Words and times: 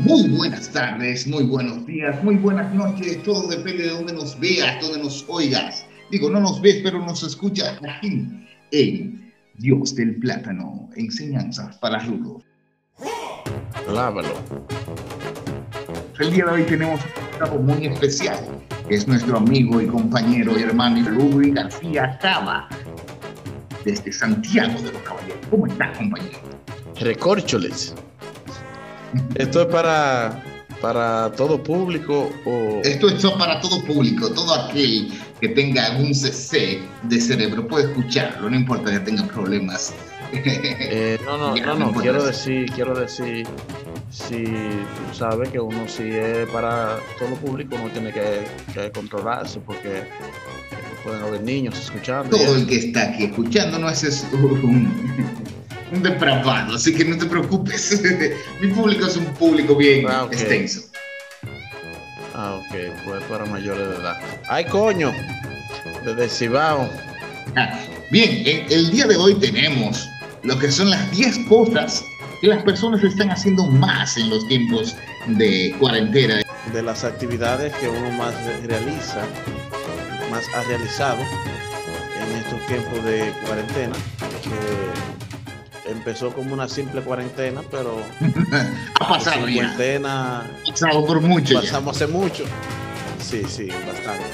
Muy 0.00 0.28
buenas 0.28 0.70
tardes, 0.70 1.26
muy 1.26 1.44
buenos 1.44 1.84
días, 1.84 2.24
muy 2.24 2.36
buenas 2.36 2.72
noches. 2.74 3.22
Todo 3.22 3.46
depende 3.48 3.82
de 3.82 3.90
donde 3.90 4.14
nos 4.14 4.38
veas, 4.40 4.80
donde 4.80 4.98
nos 4.98 5.26
oigas. 5.28 5.84
Digo, 6.10 6.30
no 6.30 6.40
nos 6.40 6.60
ves, 6.62 6.80
pero 6.82 6.98
nos 7.04 7.22
escuchas 7.22 7.78
aquí 7.86 8.26
en 8.70 9.32
Dios 9.58 9.94
del 9.94 10.16
Plátano. 10.16 10.88
Enseñanzas 10.96 11.76
para 11.76 11.98
Rulo. 11.98 12.42
Lávalo. 13.92 14.32
El 16.18 16.32
día 16.32 16.46
de 16.46 16.50
hoy 16.50 16.62
tenemos 16.62 17.00
un 17.00 17.22
invitado 17.22 17.58
muy 17.58 17.86
especial, 17.86 18.38
es 18.88 19.06
nuestro 19.06 19.36
amigo 19.36 19.82
y 19.82 19.86
compañero 19.86 20.58
y 20.58 20.62
hermano 20.62 21.08
Rubén 21.10 21.54
García 21.54 22.18
Cava, 22.22 22.68
desde 23.84 24.10
Santiago 24.12 24.80
de 24.80 24.92
los 24.92 25.02
Caballeros. 25.02 25.46
¿Cómo 25.50 25.66
estás, 25.66 25.96
compañero? 25.98 26.38
Recorcholes. 26.98 27.94
Esto 29.34 29.62
es 29.62 29.66
para, 29.68 30.42
para 30.80 31.32
todo 31.32 31.62
público 31.62 32.30
o... 32.44 32.80
Esto 32.84 33.08
es 33.08 33.24
para 33.38 33.60
todo 33.60 33.82
público, 33.84 34.30
todo 34.30 34.54
aquel 34.54 35.12
que 35.40 35.48
tenga 35.48 35.96
un 35.98 36.14
CC 36.14 36.80
de 37.04 37.20
cerebro 37.20 37.66
puede 37.66 37.86
escucharlo, 37.86 38.50
no 38.50 38.56
importa 38.56 38.90
que 38.92 39.00
tenga 39.00 39.26
problemas. 39.26 39.94
Eh, 40.32 41.18
no, 41.24 41.36
no, 41.36 41.56
no, 41.56 41.74
no 41.74 41.92
no, 41.92 42.00
quiero 42.00 42.22
decir, 42.22 42.70
quiero 42.72 42.94
decir, 42.94 43.46
si 44.10 44.44
tú 44.44 45.14
sabes 45.14 45.48
que 45.50 45.60
uno 45.60 45.88
si 45.88 46.04
es 46.04 46.48
para 46.50 46.98
todo 47.18 47.34
público, 47.36 47.76
uno 47.76 47.90
tiene 47.90 48.12
que, 48.12 48.46
que 48.72 48.90
controlarse 48.92 49.60
porque 49.60 50.04
pueden 51.02 51.22
haber 51.22 51.42
niños 51.42 51.78
escuchando. 51.78 52.36
Todo 52.36 52.56
el 52.56 52.66
que 52.66 52.76
está 52.76 53.04
aquí 53.04 53.24
escuchándonos 53.24 54.02
es 54.04 54.26
un, 54.32 54.92
un 55.92 56.02
depravado, 56.02 56.74
así 56.76 56.94
que 56.94 57.04
no 57.04 57.16
te 57.18 57.26
preocupes. 57.26 58.02
Mi 58.60 58.68
público 58.68 59.06
es 59.06 59.16
un 59.16 59.26
público 59.34 59.74
bien 59.76 60.06
Ah, 60.08 60.26
extenso. 60.30 60.82
Ah, 62.34 62.54
ok, 62.60 62.76
pues 63.04 63.22
para 63.24 63.44
mayores 63.46 63.88
de 63.88 63.94
edad. 63.96 64.16
¡Ay, 64.48 64.64
coño! 64.66 65.12
Desde 66.04 66.28
Cibao. 66.28 66.88
Ah, 67.56 67.78
Bien, 68.10 68.42
en- 68.46 68.66
el 68.72 68.90
día 68.90 69.06
de 69.06 69.16
hoy 69.16 69.34
tenemos 69.34 70.08
lo 70.42 70.58
que 70.58 70.70
son 70.72 70.90
las 70.90 71.10
10 71.12 71.38
cosas 71.48 72.02
que 72.40 72.48
las 72.48 72.62
personas 72.62 73.02
están 73.04 73.30
haciendo 73.30 73.66
más 73.66 74.16
en 74.16 74.30
los 74.30 74.46
tiempos 74.48 74.96
de 75.28 75.74
cuarentena. 75.78 76.40
de 76.72 76.82
las 76.82 77.04
actividades 77.04 77.72
que 77.76 77.88
uno 77.88 78.10
más 78.12 78.34
re- 78.44 78.66
realiza, 78.66 79.22
más 80.30 80.44
ha 80.54 80.62
realizado 80.64 81.18
en 81.20 82.36
estos 82.36 82.64
tiempos 82.66 83.04
de 83.04 83.32
cuarentena, 83.46 83.94
que 84.42 85.29
empezó 85.90 86.32
como 86.32 86.54
una 86.54 86.68
simple 86.68 87.00
cuarentena, 87.02 87.62
pero 87.70 87.98
Ha 89.00 89.08
pasado 89.08 89.48
ya, 89.48 89.54
cuarentena 89.54 90.40
ha 90.40 90.70
pasado 90.70 91.06
por 91.06 91.20
mucho 91.20 91.54
ya. 91.54 91.60
pasamos 91.60 91.96
hace 91.96 92.06
mucho. 92.06 92.44
Sí, 93.20 93.42
sí, 93.48 93.68
bastante. 93.86 94.24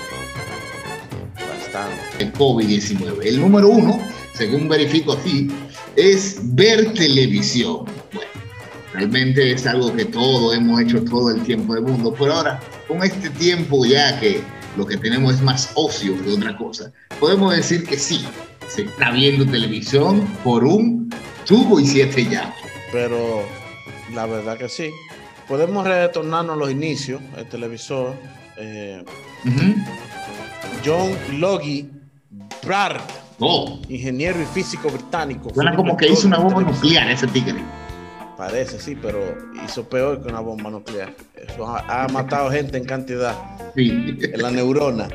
Bastante. 1.34 2.24
el 2.24 2.32
COVID-19. 2.32 3.18
El 3.24 3.40
número 3.40 3.68
uno, 3.68 4.00
según 4.34 4.68
verifico 4.68 5.12
aquí, 5.12 5.48
es 5.96 6.38
ver 6.54 6.92
televisión. 6.94 7.84
Bueno, 8.12 8.30
realmente 8.92 9.52
es 9.52 9.66
algo 9.66 9.92
que 9.94 10.04
todos 10.06 10.54
hemos 10.54 10.80
hecho 10.80 11.04
todo 11.04 11.30
el 11.30 11.42
tiempo 11.42 11.74
del 11.74 11.82
mundo, 11.84 12.14
pero 12.18 12.34
ahora, 12.34 12.60
con 12.88 13.02
este 13.02 13.28
tiempo 13.30 13.84
ya 13.84 14.18
que 14.20 14.40
lo 14.77 14.86
que 14.86 14.96
tenemos 14.96 15.34
es 15.34 15.42
más 15.42 15.70
ocio 15.74 16.14
que 16.22 16.30
otra 16.30 16.56
cosa, 16.56 16.92
podemos 17.18 17.55
decir 17.55 17.84
que 17.84 17.98
sí, 17.98 18.24
se 18.68 18.83
está 18.83 19.11
viendo 19.11 19.45
televisión 19.46 20.27
por 20.45 20.64
un 20.64 21.11
tubo 21.46 21.80
y 21.80 21.86
siete 21.86 22.24
llaves. 22.24 22.55
Pero 22.92 23.42
la 24.14 24.27
verdad 24.27 24.57
que 24.58 24.68
sí. 24.68 24.90
Podemos 25.48 25.86
retornarnos 25.86 26.57
a 26.57 26.58
los 26.58 26.70
inicios, 26.70 27.20
el 27.36 27.46
televisor. 27.48 28.14
eh. 28.57 29.05
John 30.84 31.11
Logie 31.40 31.89
Brard 32.64 33.01
Oh, 33.39 33.80
ingeniero 33.90 34.40
y 34.40 34.46
físico 34.46 34.89
británico. 34.89 35.51
suena 35.52 35.77
como 35.77 35.95
que 35.95 36.08
hizo 36.08 36.27
una 36.27 36.39
bomba 36.39 36.62
nuclear 36.62 37.11
ese 37.11 37.27
tigre. 37.27 37.63
Parece, 38.34 38.78
sí, 38.80 38.96
pero 39.01 39.20
hizo 39.63 39.86
peor 39.86 40.23
que 40.23 40.28
una 40.28 40.40
bomba 40.40 40.70
nuclear. 40.70 41.13
Eso 41.34 41.67
ha, 41.68 42.05
ha 42.05 42.08
matado 42.08 42.51
gente 42.51 42.78
en 42.78 42.84
cantidad. 42.86 43.34
Sí. 43.74 43.90
En 44.23 44.40
la 44.42 44.51
neurona. 44.51 45.08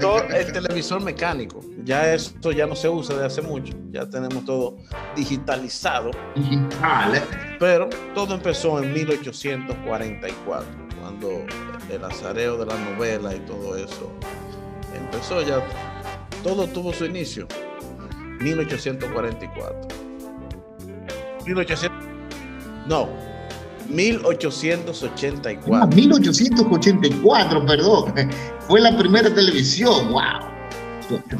Todo 0.00 0.22
el 0.22 0.52
televisor 0.52 1.02
mecánico. 1.02 1.60
Ya 1.84 2.14
esto 2.14 2.50
ya 2.52 2.66
no 2.66 2.74
se 2.74 2.88
usa 2.88 3.14
desde 3.14 3.26
hace 3.26 3.42
mucho. 3.42 3.74
Ya 3.90 4.08
tenemos 4.08 4.44
todo 4.44 4.76
digitalizado. 5.14 6.10
Digital. 6.34 7.16
¿eh? 7.16 7.22
Pero 7.58 7.88
todo 8.14 8.34
empezó 8.34 8.82
en 8.82 8.92
1844, 8.92 10.66
cuando 11.00 11.44
el 11.90 12.04
azareo 12.04 12.56
de 12.56 12.66
la 12.66 12.78
novela 12.78 13.34
y 13.34 13.40
todo 13.40 13.76
eso 13.76 14.10
empezó 14.94 15.42
ya. 15.42 15.62
Todo 16.42 16.66
tuvo 16.66 16.92
su 16.92 17.04
inicio. 17.04 17.46
1844. 18.40 19.88
1800, 21.44 21.98
no, 22.86 23.08
1884. 23.88 25.74
Ah, 25.74 25.86
1884, 25.86 27.66
perdón. 27.66 28.14
Fue 28.60 28.80
la 28.80 28.96
primera 28.96 29.32
televisión. 29.32 30.12
¡Wow! 30.12 30.48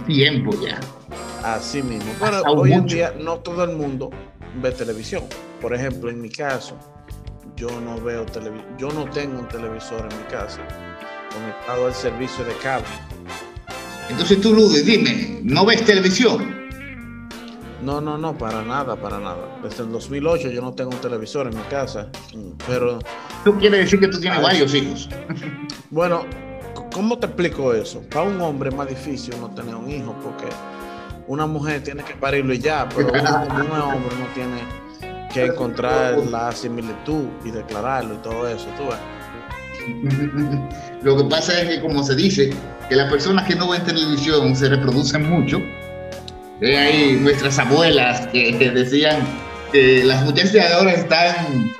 Tiempo 0.07 0.53
ya. 0.63 0.81
Así 1.43 1.83
mismo. 1.83 2.11
Hasta 2.21 2.51
hoy 2.51 2.73
en 2.73 2.87
día 2.87 3.15
no 3.19 3.39
todo 3.39 3.65
el 3.65 3.77
mundo 3.77 4.11
ve 4.63 4.73
televisión. 4.73 5.25
Por 5.61 5.75
ejemplo, 5.75 6.11
en 6.11 6.21
mi 6.21 6.31
caso, 6.31 6.77
yo 7.57 7.69
no 7.81 8.01
veo 8.01 8.25
televisión. 8.25 8.77
Yo 8.79 8.91
no 8.91 9.05
tengo 9.11 9.41
un 9.41 9.49
televisor 9.49 10.09
en 10.11 10.19
mi 10.19 10.25
casa 10.25 10.61
conectado 11.33 11.87
al 11.87 11.95
servicio 11.95 12.45
de 12.45 12.55
cable. 12.63 12.89
Entonces 14.09 14.41
tú, 14.41 14.55
Lude, 14.55 14.83
dime, 14.83 15.41
¿no 15.43 15.67
ves 15.67 15.85
televisión? 15.85 16.58
No, 17.83 18.01
no, 18.01 18.19
no, 18.19 18.37
para 18.37 18.63
nada, 18.63 18.97
para 18.97 19.19
nada. 19.21 19.61
Desde 19.63 19.85
el 19.85 19.93
2008 19.93 20.51
yo 20.51 20.61
no 20.63 20.73
tengo 20.73 20.91
un 20.91 20.99
televisor 21.01 21.47
en 21.47 21.57
mi 21.57 21.63
casa. 21.65 22.09
Pero 22.67 22.99
Tú 23.45 23.57
quieres 23.59 23.81
decir 23.81 24.01
que 24.01 24.09
tú 24.09 24.19
tienes 24.21 24.43
varios 24.43 24.75
hijos. 24.75 25.09
bueno, 25.91 26.25
¿cómo 26.93 27.19
te 27.19 27.27
explico 27.27 27.73
eso? 27.73 28.01
Para 28.11 28.23
un 28.23 28.41
hombre 28.41 28.71
es 28.71 28.75
más 28.75 28.89
difícil 28.89 29.35
no 29.41 29.51
tener 29.51 29.75
un 29.75 29.89
hijo 29.91 30.15
porque 30.23 30.47
una 31.29 31.47
mujer 31.47 31.83
tiene 31.83 32.03
que 32.03 32.15
parirlo 32.15 32.53
y 32.53 32.59
ya, 32.59 32.89
pero 32.89 33.09
uno 33.13 33.47
como 33.47 33.61
un 33.61 33.71
hombre 33.81 34.17
no 34.19 34.27
tiene 34.35 34.63
que 35.33 35.45
encontrar 35.45 36.17
la 36.31 36.51
similitud 36.53 37.27
y 37.45 37.51
declararlo 37.51 38.15
y 38.15 38.19
todo 38.19 38.49
eso, 38.49 38.67
tú 38.77 38.85
ves. 38.85 38.99
Lo 41.03 41.17
que 41.17 41.25
pasa 41.25 41.61
es 41.61 41.69
que, 41.69 41.81
como 41.81 42.03
se 42.03 42.15
dice, 42.17 42.51
que 42.89 42.97
las 42.97 43.11
personas 43.11 43.47
que 43.47 43.55
no 43.55 43.69
ven 43.71 43.85
televisión 43.85 44.57
se 44.57 44.69
reproducen 44.69 45.29
mucho. 45.29 45.61
Ve 46.61 46.77
ahí 46.77 47.13
nuestras 47.21 47.59
abuelas 47.59 48.27
que, 48.29 48.57
que 48.59 48.71
decían 48.71 49.21
que 49.73 50.03
las 50.05 50.25
muchachas 50.25 50.53
de 50.53 50.73
ahora 50.73 50.93
están 50.93 51.71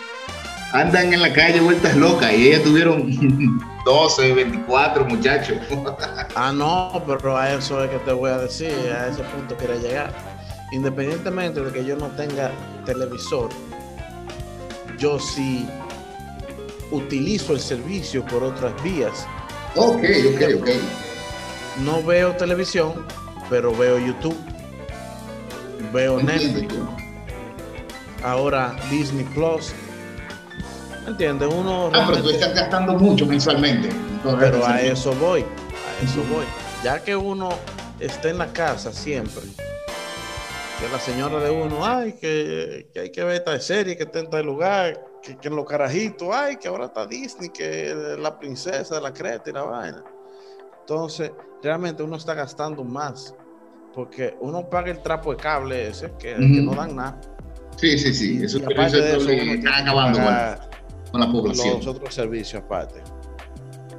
andan 0.73 1.13
en 1.13 1.23
la 1.23 1.33
calle 1.33 1.61
vueltas 1.61 1.97
locas 1.97 2.33
y 2.33 2.49
ellas 2.49 2.63
tuvieron 2.63 3.11
12, 3.85 4.35
24 4.35 5.05
muchachos. 5.07 5.59
Ah, 6.41 6.53
no, 6.53 7.03
pero 7.05 7.37
a 7.37 7.53
eso 7.53 7.83
es 7.83 7.91
que 7.91 7.99
te 7.99 8.13
voy 8.13 8.31
a 8.31 8.39
decir, 8.39 8.71
a 8.71 9.09
ese 9.09 9.25
punto 9.25 9.57
quería 9.57 9.77
llegar. 9.77 10.13
Independientemente 10.71 11.61
de 11.61 11.73
que 11.73 11.85
yo 11.85 11.97
no 11.97 12.07
tenga 12.09 12.53
televisor, 12.85 13.49
yo 14.99 15.19
sí 15.19 15.67
utilizo 16.93 17.55
el 17.55 17.61
servicio 17.61 18.25
por 18.25 18.45
otras 18.45 18.73
vías. 18.85 19.27
ok, 19.75 20.05
ok, 20.35 20.43
ok. 20.61 20.69
No 21.85 22.03
veo 22.05 22.33
televisión, 22.37 23.05
pero 23.51 23.75
veo 23.75 23.99
YouTube, 23.99 24.39
veo 25.93 26.21
Netflix, 26.21 26.75
ahora 28.23 28.77
Disney 28.91 29.25
Plus. 29.35 29.73
¿Entiendes? 31.07 31.49
Uno 31.53 31.91
Ah, 31.95 32.07
pero 32.09 32.23
tú 32.23 32.31
estás 32.31 32.55
gastando 32.55 32.95
mucho 32.95 33.25
mensualmente. 33.25 33.89
Pero 34.39 34.67
a 34.67 34.81
eso 34.81 35.13
voy, 35.15 35.41
a 35.41 36.05
eso 36.05 36.23
voy. 36.31 36.45
Ya 36.85 37.03
que 37.03 37.17
uno 37.17 37.51
está 37.99 38.29
en 38.29 38.39
la 38.39 38.53
casa 38.53 38.93
siempre, 38.93 39.43
que 40.79 40.89
la 40.93 40.99
señora 40.99 41.41
de 41.41 41.51
uno, 41.51 41.85
ay, 41.85 42.13
que, 42.13 42.91
que 42.93 43.01
hay 43.01 43.11
que 43.11 43.25
ver 43.25 43.37
esta 43.37 43.59
serie, 43.59 43.97
que 43.97 44.05
está 44.05 44.19
en 44.21 44.29
tal 44.31 44.45
lugar, 44.45 45.03
que, 45.23 45.37
que 45.39 45.49
en 45.49 45.57
los 45.57 45.65
carajitos, 45.65 46.29
ay, 46.33 46.57
que 46.57 46.69
ahora 46.69 46.87
está 46.87 47.07
Disney, 47.07 47.49
que 47.49 48.17
la 48.19 48.39
princesa 48.39 48.97
de 48.97 49.01
la 49.01 49.13
creta 49.13 49.49
y 49.49 49.53
la 49.55 49.63
vaina. 49.63 50.05
Entonces, 50.81 51.33
realmente 51.63 52.03
uno 52.03 52.17
está 52.17 52.35
gastando 52.35 52.85
más, 52.85 53.35
porque 53.99 54.37
uno 54.41 54.71
paga 54.71 54.93
el 54.93 55.03
trapo 55.03 55.33
de 55.33 55.39
cable 55.39 55.89
ese, 55.89 56.13
que, 56.21 56.37
que 56.37 56.61
Ujú. 56.61 56.71
no 56.71 56.75
dan 56.77 56.95
nada. 56.95 57.21
Sí, 57.79 57.99
sí, 57.99 58.15
sí. 58.15 58.41
Eso, 58.45 58.61
pero 58.65 58.81
eso 58.83 58.97
de 58.97 59.09
eso, 59.09 59.19
doble- 59.19 59.33
uno 59.35 59.43
tiene 59.43 59.55
está 59.55 59.71
que 59.75 59.83
acabando 59.83 60.19
con, 60.21 61.11
con 61.11 61.21
la 61.21 61.33
población. 61.33 61.77
los 61.79 61.87
otros 61.89 62.15
servicios 62.15 62.63
aparte. 62.63 63.01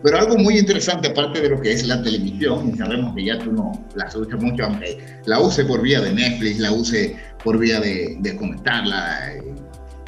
Pero 0.01 0.17
algo 0.17 0.37
muy 0.37 0.57
interesante, 0.57 1.09
aparte 1.09 1.41
de 1.41 1.49
lo 1.49 1.59
que 1.59 1.73
es 1.73 1.85
la 1.85 2.01
televisión, 2.01 2.71
y 2.73 2.77
sabemos 2.77 3.13
que 3.13 3.25
ya 3.25 3.37
tú 3.39 3.51
no 3.51 3.73
la 3.95 4.05
usas 4.05 4.41
mucho, 4.41 4.63
aunque 4.63 5.05
la 5.25 5.37
use 5.41 5.65
por 5.65 5.81
vía 5.81 5.99
de 5.99 6.13
Netflix, 6.13 6.59
la 6.59 6.71
use 6.71 7.17
por 7.43 7.57
vía 7.57 7.81
de, 7.81 8.15
de 8.21 8.37
conectarla, 8.37 9.33
eh, 9.33 9.53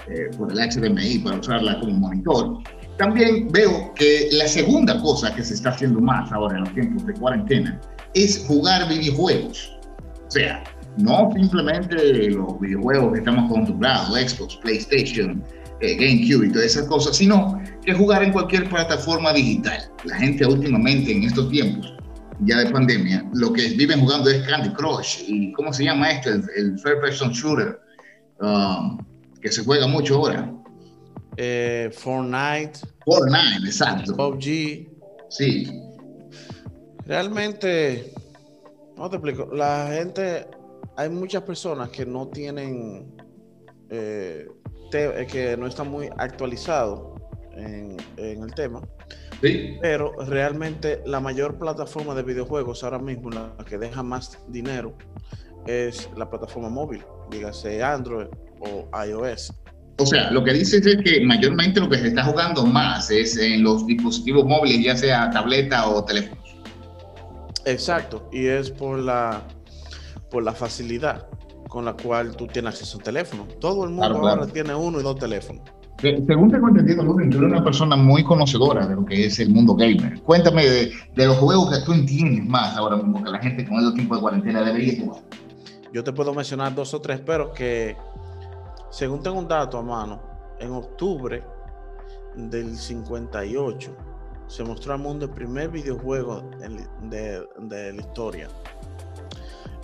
eh, 0.08 0.30
por 0.38 0.54
el 0.54 0.58
HDMI 0.58 1.20
para 1.20 1.38
usarla 1.38 1.78
como 1.82 1.92
monitor. 1.96 2.60
También 2.98 3.50
veo 3.52 3.94
que 3.96 4.30
la 4.32 4.48
segunda 4.48 5.02
cosa 5.02 5.36
que 5.36 5.44
se 5.44 5.54
está 5.56 5.72
haciendo 5.72 6.00
más 6.00 6.32
ahora 6.32 6.56
en 6.60 6.64
los 6.64 6.74
tiempos 6.74 7.06
de 7.06 7.14
cuarentena 7.16 7.78
es 8.14 8.46
jugar 8.48 8.88
videojuegos. 8.90 9.78
O 10.32 10.34
sea, 10.34 10.64
no 10.98 11.30
simplemente 11.36 12.30
los 12.30 12.58
videojuegos 12.62 13.12
que 13.12 13.20
estamos 13.20 13.52
acostumbrados, 13.52 14.18
Xbox, 14.18 14.56
PlayStation, 14.62 15.44
eh, 15.82 15.96
GameCube 15.96 16.48
y 16.48 16.52
todas 16.54 16.68
esas 16.68 16.88
cosas, 16.88 17.18
sino 17.18 17.62
que 17.84 17.94
jugar 17.94 18.24
en 18.24 18.32
cualquier 18.32 18.70
plataforma 18.70 19.34
digital. 19.34 19.92
La 20.06 20.16
gente 20.16 20.46
últimamente 20.46 21.12
en 21.12 21.24
estos 21.24 21.50
tiempos 21.50 21.94
ya 22.46 22.60
de 22.60 22.72
pandemia, 22.72 23.30
lo 23.34 23.52
que 23.52 23.72
viven 23.72 24.00
jugando 24.00 24.30
es 24.30 24.48
Candy 24.48 24.70
Crush 24.70 25.24
y 25.28 25.52
¿cómo 25.52 25.74
se 25.74 25.84
llama 25.84 26.12
esto? 26.12 26.30
El, 26.30 26.46
el 26.56 26.80
First 26.80 27.02
Person 27.02 27.32
Shooter, 27.34 27.82
um, 28.40 29.00
que 29.42 29.52
se 29.52 29.66
juega 29.66 29.86
mucho 29.86 30.16
ahora. 30.16 30.50
Eh, 31.36 31.90
Fortnite. 31.92 32.80
Fortnite, 33.04 33.66
exacto. 33.66 34.16
PUBG. 34.16 34.88
Sí. 35.28 35.70
Realmente, 37.06 38.14
no 39.02 39.10
te 39.10 39.16
explico, 39.16 39.50
la 39.52 39.88
gente, 39.92 40.46
hay 40.96 41.10
muchas 41.10 41.42
personas 41.42 41.90
que 41.90 42.06
no 42.06 42.28
tienen, 42.28 43.12
eh, 43.90 44.48
eh, 44.94 45.28
que 45.30 45.58
no 45.58 45.66
están 45.66 45.90
muy 45.90 46.08
actualizados 46.18 47.20
en, 47.54 47.98
en 48.18 48.44
el 48.44 48.54
tema. 48.54 48.80
Sí. 49.42 49.78
Pero 49.82 50.12
realmente 50.28 51.02
la 51.08 51.20
mayor 51.20 51.58
plataforma 51.58 52.14
de 52.14 52.22
videojuegos 52.22 52.84
ahora 52.84 53.00
mismo, 53.00 53.32
la 53.32 53.56
que 53.68 53.80
deja 53.80 54.04
más 54.04 54.38
dinero, 54.50 54.96
es 55.66 56.08
la 56.16 56.30
plataforma 56.30 56.70
móvil, 56.70 57.04
dígase 57.32 57.82
Android 57.82 58.28
o 58.60 58.88
iOS. 59.04 59.52
O 59.98 60.06
sea, 60.06 60.30
lo 60.30 60.44
que 60.44 60.54
dices 60.54 60.86
es 60.86 60.98
que 61.04 61.22
mayormente 61.26 61.80
lo 61.80 61.90
que 61.90 61.98
se 61.98 62.10
está 62.10 62.24
jugando 62.24 62.66
más 62.66 63.10
es 63.10 63.36
en 63.38 63.64
los 63.64 63.86
dispositivos 63.88 64.46
móviles, 64.46 64.84
ya 64.84 64.96
sea 64.96 65.32
tableta 65.32 65.88
o 65.88 66.04
teléfonos. 66.06 66.41
Exacto, 67.66 68.28
y 68.32 68.48
es 68.48 68.72
por 68.72 69.00
la, 69.00 69.42
por 70.30 70.44
la 70.44 70.54
facilidad 70.54 71.28
con 71.68 71.86
la 71.86 71.94
cual 71.94 72.36
tú 72.36 72.48
tienes 72.48 72.74
acceso 72.74 72.96
a 72.96 72.98
un 72.98 73.04
teléfono. 73.04 73.48
Todo 73.60 73.86
el 73.86 73.92
mundo 73.92 74.08
Claro, 74.08 74.22
claro. 74.22 74.42
ahora 74.42 74.52
tiene 74.52 74.76
uno 74.76 75.00
y 75.00 75.04
dos 75.04 75.18
teléfonos. 75.18 75.64
Según 76.02 76.52
tengo 76.52 76.68
entendido, 76.68 77.04
Rubén, 77.04 77.30
tú 77.30 77.38
eres 77.38 77.52
una 77.52 77.64
persona 77.64 77.96
muy 77.96 78.24
conocedora 78.24 78.88
de 78.88 78.96
lo 78.96 79.06
que 79.06 79.28
es 79.28 79.40
el 79.40 79.52
mundo 79.52 79.76
gamer. 79.76 80.20
Cuéntame 80.24 80.66
de, 80.66 80.92
de 81.16 81.26
los 81.28 81.38
juegos 81.38 81.70
que 81.70 81.86
tú 81.86 81.94
entiendes 81.94 82.44
más 82.46 82.76
ahora 82.76 82.98
mismo, 82.98 83.24
que 83.24 83.30
la 83.30 83.40
gente 83.40 83.66
con 83.68 83.78
estos 83.78 83.94
tiempos 83.94 84.18
de 84.18 84.22
cuarentena 84.22 84.64
debería 84.64 85.00
jugar. 85.00 85.22
Yo 85.94 86.04
te 86.04 86.12
puedo 86.12 86.34
mencionar 86.34 86.74
dos 86.74 86.94
o 86.96 87.00
tres, 87.02 87.22
pero 87.24 87.54
que 87.54 87.96
según 88.90 89.22
tengo 89.22 89.38
un 89.38 89.48
dato 89.48 89.78
a 89.78 89.84
mano, 89.84 90.20
en 90.60 90.72
octubre 90.72 91.44
del 92.36 92.76
58 92.76 93.96
se 94.52 94.66
mostró 94.66 94.94
al 94.94 95.00
mundo 95.00 95.26
el 95.26 95.32
primer 95.32 95.70
videojuego 95.70 96.42
de, 97.04 97.42
de 97.60 97.94
la 97.94 98.02
historia. 98.02 98.50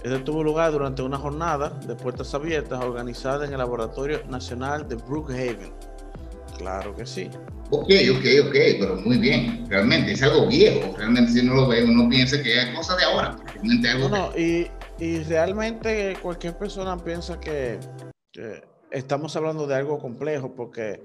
Este 0.03 0.19
tuvo 0.19 0.43
lugar 0.43 0.73
durante 0.73 1.01
una 1.01 1.17
jornada 1.17 1.69
de 1.69 1.95
puertas 1.95 2.33
abiertas 2.33 2.83
organizada 2.83 3.45
en 3.45 3.53
el 3.53 3.59
Laboratorio 3.59 4.21
Nacional 4.27 4.87
de 4.87 4.95
Brookhaven. 4.95 5.73
Claro 6.57 6.93
que 6.93 7.05
sí. 7.05 7.29
Ok, 7.69 7.89
ok, 8.11 8.47
ok, 8.47 8.55
pero 8.79 8.95
muy 8.97 9.17
bien. 9.17 9.65
Realmente 9.69 10.11
es 10.11 10.21
algo 10.21 10.47
viejo. 10.47 10.95
Realmente 10.97 11.31
si 11.31 11.39
uno 11.39 11.55
lo 11.55 11.67
ve, 11.67 11.85
uno 11.85 12.09
piensa 12.09 12.41
que 12.43 12.57
es 12.57 12.75
cosa 12.75 12.97
de 12.97 13.03
ahora. 13.05 13.37
Realmente 13.53 13.89
algo 13.89 14.09
No, 14.09 14.17
no, 14.17 14.37
y, 14.37 14.69
y 14.99 15.23
realmente 15.23 16.17
cualquier 16.21 16.57
persona 16.57 16.97
piensa 16.97 17.39
que, 17.39 17.79
que 18.33 18.63
estamos 18.91 19.33
hablando 19.37 19.65
de 19.65 19.75
algo 19.75 19.97
complejo 19.97 20.53
porque 20.53 21.01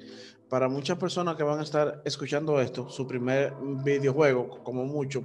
para 0.52 0.68
muchas 0.68 0.98
personas 0.98 1.34
que 1.34 1.42
van 1.42 1.60
a 1.60 1.62
estar 1.62 2.02
escuchando 2.04 2.60
esto, 2.60 2.86
su 2.90 3.06
primer 3.06 3.54
videojuego, 3.82 4.62
como 4.62 4.84
mucho, 4.84 5.24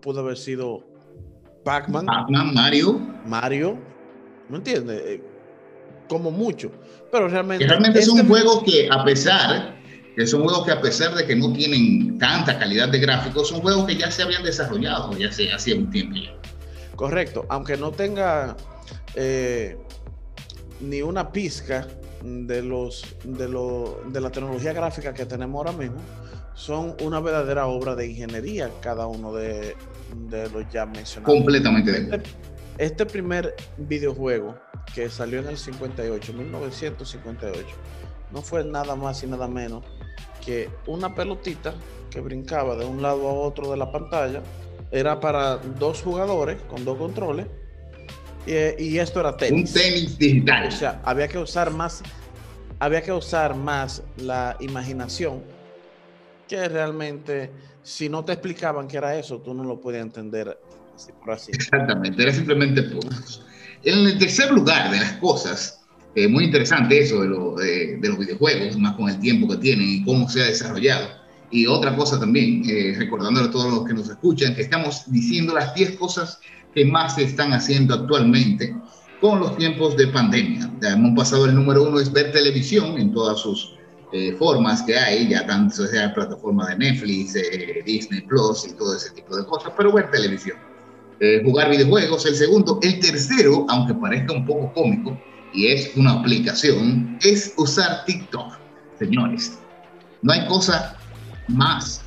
pudo 0.00 0.20
haber 0.20 0.36
sido 0.36 0.84
Pac-Man, 1.64 2.06
Batman, 2.06 2.54
Mario, 2.54 3.00
Mario, 3.26 3.76
¿me 4.48 4.58
entiendes? 4.58 5.02
Eh, 5.04 5.22
Como 6.08 6.30
mucho, 6.30 6.70
pero 7.10 7.26
realmente... 7.26 7.64
que 7.64 7.68
realmente 7.68 7.98
este- 7.98 8.08
son 8.12 8.28
juegos 8.28 8.62
que 8.62 8.88
a 8.88 9.02
pesar, 9.02 9.74
que 10.14 10.24
son 10.28 10.44
juegos 10.44 10.64
que 10.64 10.70
a 10.70 10.80
pesar 10.80 11.12
de 11.16 11.26
que 11.26 11.34
no 11.34 11.52
tienen 11.52 12.16
tanta 12.16 12.56
calidad 12.56 12.88
de 12.88 13.00
gráficos, 13.00 13.48
son 13.48 13.60
juegos 13.60 13.84
que 13.84 13.96
ya 13.96 14.12
se 14.12 14.22
habían 14.22 14.44
desarrollado 14.44 15.10
ya 15.18 15.26
hace, 15.28 15.50
hacía 15.52 15.74
un 15.74 15.90
tiempo 15.90 16.14
ya. 16.14 16.30
Correcto, 16.94 17.46
aunque 17.48 17.76
no 17.76 17.90
tenga 17.90 18.56
eh, 19.16 19.76
ni 20.80 21.02
una 21.02 21.32
pizca 21.32 21.86
de 22.22 22.62
los 22.62 23.04
de 23.24 23.48
lo, 23.48 24.00
de 24.06 24.20
la 24.20 24.30
tecnología 24.30 24.72
gráfica 24.72 25.14
que 25.14 25.24
tenemos 25.26 25.58
ahora 25.58 25.76
mismo, 25.76 25.98
son 26.54 26.96
una 27.02 27.20
verdadera 27.20 27.66
obra 27.66 27.94
de 27.94 28.08
ingeniería 28.08 28.70
cada 28.80 29.06
uno 29.06 29.32
de, 29.32 29.76
de 30.28 30.50
los 30.50 30.68
ya 30.70 30.86
mencionados. 30.86 31.34
Completamente 31.34 31.92
de 31.92 31.98
acuerdo. 31.98 32.16
Este, 32.16 32.30
este 32.78 33.06
primer 33.06 33.54
videojuego 33.76 34.56
que 34.94 35.08
salió 35.08 35.40
en 35.40 35.48
el 35.48 35.58
58, 35.58 36.32
1958, 36.32 37.66
no 38.32 38.42
fue 38.42 38.64
nada 38.64 38.96
más 38.96 39.22
y 39.22 39.26
nada 39.26 39.48
menos 39.48 39.84
que 40.44 40.70
una 40.86 41.14
pelotita 41.14 41.74
que 42.10 42.20
brincaba 42.20 42.76
de 42.76 42.84
un 42.84 43.02
lado 43.02 43.28
a 43.28 43.32
otro 43.32 43.70
de 43.70 43.76
la 43.76 43.92
pantalla. 43.92 44.42
Era 44.90 45.20
para 45.20 45.56
dos 45.56 46.02
jugadores 46.02 46.60
con 46.62 46.84
dos 46.84 46.96
controles. 46.96 47.46
Y, 48.48 48.82
y 48.82 48.98
esto 48.98 49.20
era 49.20 49.30
Un 49.32 49.36
tenis. 49.36 49.72
tenis 49.72 50.18
digital. 50.18 50.68
O 50.68 50.70
sea, 50.70 51.00
había 51.04 51.28
que 51.28 51.38
usar 51.38 51.70
más, 51.70 52.02
había 52.78 53.02
que 53.02 53.12
usar 53.12 53.54
más 53.54 54.02
la 54.16 54.56
imaginación 54.60 55.42
que 56.48 56.66
realmente, 56.68 57.50
si 57.82 58.08
no 58.08 58.24
te 58.24 58.32
explicaban 58.32 58.88
que 58.88 58.96
era 58.96 59.14
eso, 59.18 59.38
tú 59.40 59.52
no 59.52 59.64
lo 59.64 59.78
podías 59.80 60.02
entender 60.02 60.58
así 60.94 61.12
por 61.12 61.32
así. 61.32 61.52
Exactamente, 61.52 62.22
era 62.22 62.32
simplemente 62.32 62.82
puntos. 62.84 63.44
En 63.82 63.98
el 64.06 64.18
tercer 64.18 64.50
lugar 64.50 64.90
de 64.90 64.98
las 64.98 65.12
cosas, 65.14 65.84
eh, 66.14 66.26
muy 66.26 66.44
interesante 66.44 66.98
eso 66.98 67.20
de, 67.20 67.28
lo- 67.28 67.54
de- 67.54 67.98
de 67.98 68.08
los 68.08 68.18
videojuegos, 68.18 68.78
más 68.78 68.94
con 68.96 69.10
el 69.10 69.20
tiempo 69.20 69.46
que 69.48 69.58
tienen 69.58 69.86
y 69.86 70.04
cómo 70.04 70.28
se 70.28 70.40
ha 70.42 70.46
desarrollado. 70.46 71.06
Y 71.50 71.66
otra 71.66 71.94
cosa 71.94 72.18
también, 72.18 72.62
eh, 72.68 72.94
recordándole 72.98 73.48
a 73.48 73.50
todos 73.50 73.72
los 73.72 73.84
que 73.86 73.94
nos 73.94 74.08
escuchan, 74.08 74.54
que 74.54 74.62
estamos 74.62 75.10
diciendo 75.10 75.54
las 75.54 75.74
10 75.74 75.92
cosas 75.96 76.40
que 76.74 76.84
más 76.84 77.14
se 77.14 77.24
están 77.24 77.52
haciendo 77.52 77.94
actualmente 77.94 78.74
con 79.20 79.40
los 79.40 79.56
tiempos 79.56 79.96
de 79.96 80.06
pandemia. 80.08 80.70
Ya 80.80 80.90
hemos 80.90 81.16
pasado 81.16 81.46
el 81.46 81.54
número 81.54 81.84
uno, 81.84 81.98
es 81.98 82.12
ver 82.12 82.32
televisión 82.32 82.98
en 82.98 83.12
todas 83.12 83.40
sus 83.40 83.74
eh, 84.12 84.34
formas 84.38 84.82
que 84.82 84.96
hay, 84.96 85.28
ya 85.28 85.46
tanto 85.46 85.86
sea 85.86 86.14
plataforma 86.14 86.68
de 86.68 86.76
Netflix, 86.76 87.34
eh, 87.36 87.82
Disney 87.84 88.22
Plus 88.22 88.66
y 88.66 88.72
todo 88.74 88.96
ese 88.96 89.10
tipo 89.10 89.36
de 89.36 89.44
cosas, 89.44 89.72
pero 89.76 89.92
ver 89.92 90.10
televisión 90.10 90.56
eh, 91.20 91.42
jugar 91.44 91.70
videojuegos, 91.70 92.26
el 92.26 92.36
segundo, 92.36 92.78
el 92.82 93.00
tercero, 93.00 93.66
aunque 93.68 93.94
parezca 93.94 94.32
un 94.32 94.46
poco 94.46 94.72
cómico, 94.72 95.20
y 95.52 95.66
es 95.66 95.90
una 95.96 96.12
aplicación, 96.12 97.18
es 97.22 97.54
usar 97.56 98.04
TikTok. 98.04 98.52
Señores, 98.98 99.58
no 100.22 100.32
hay 100.32 100.46
cosa 100.46 100.96
más 101.48 102.02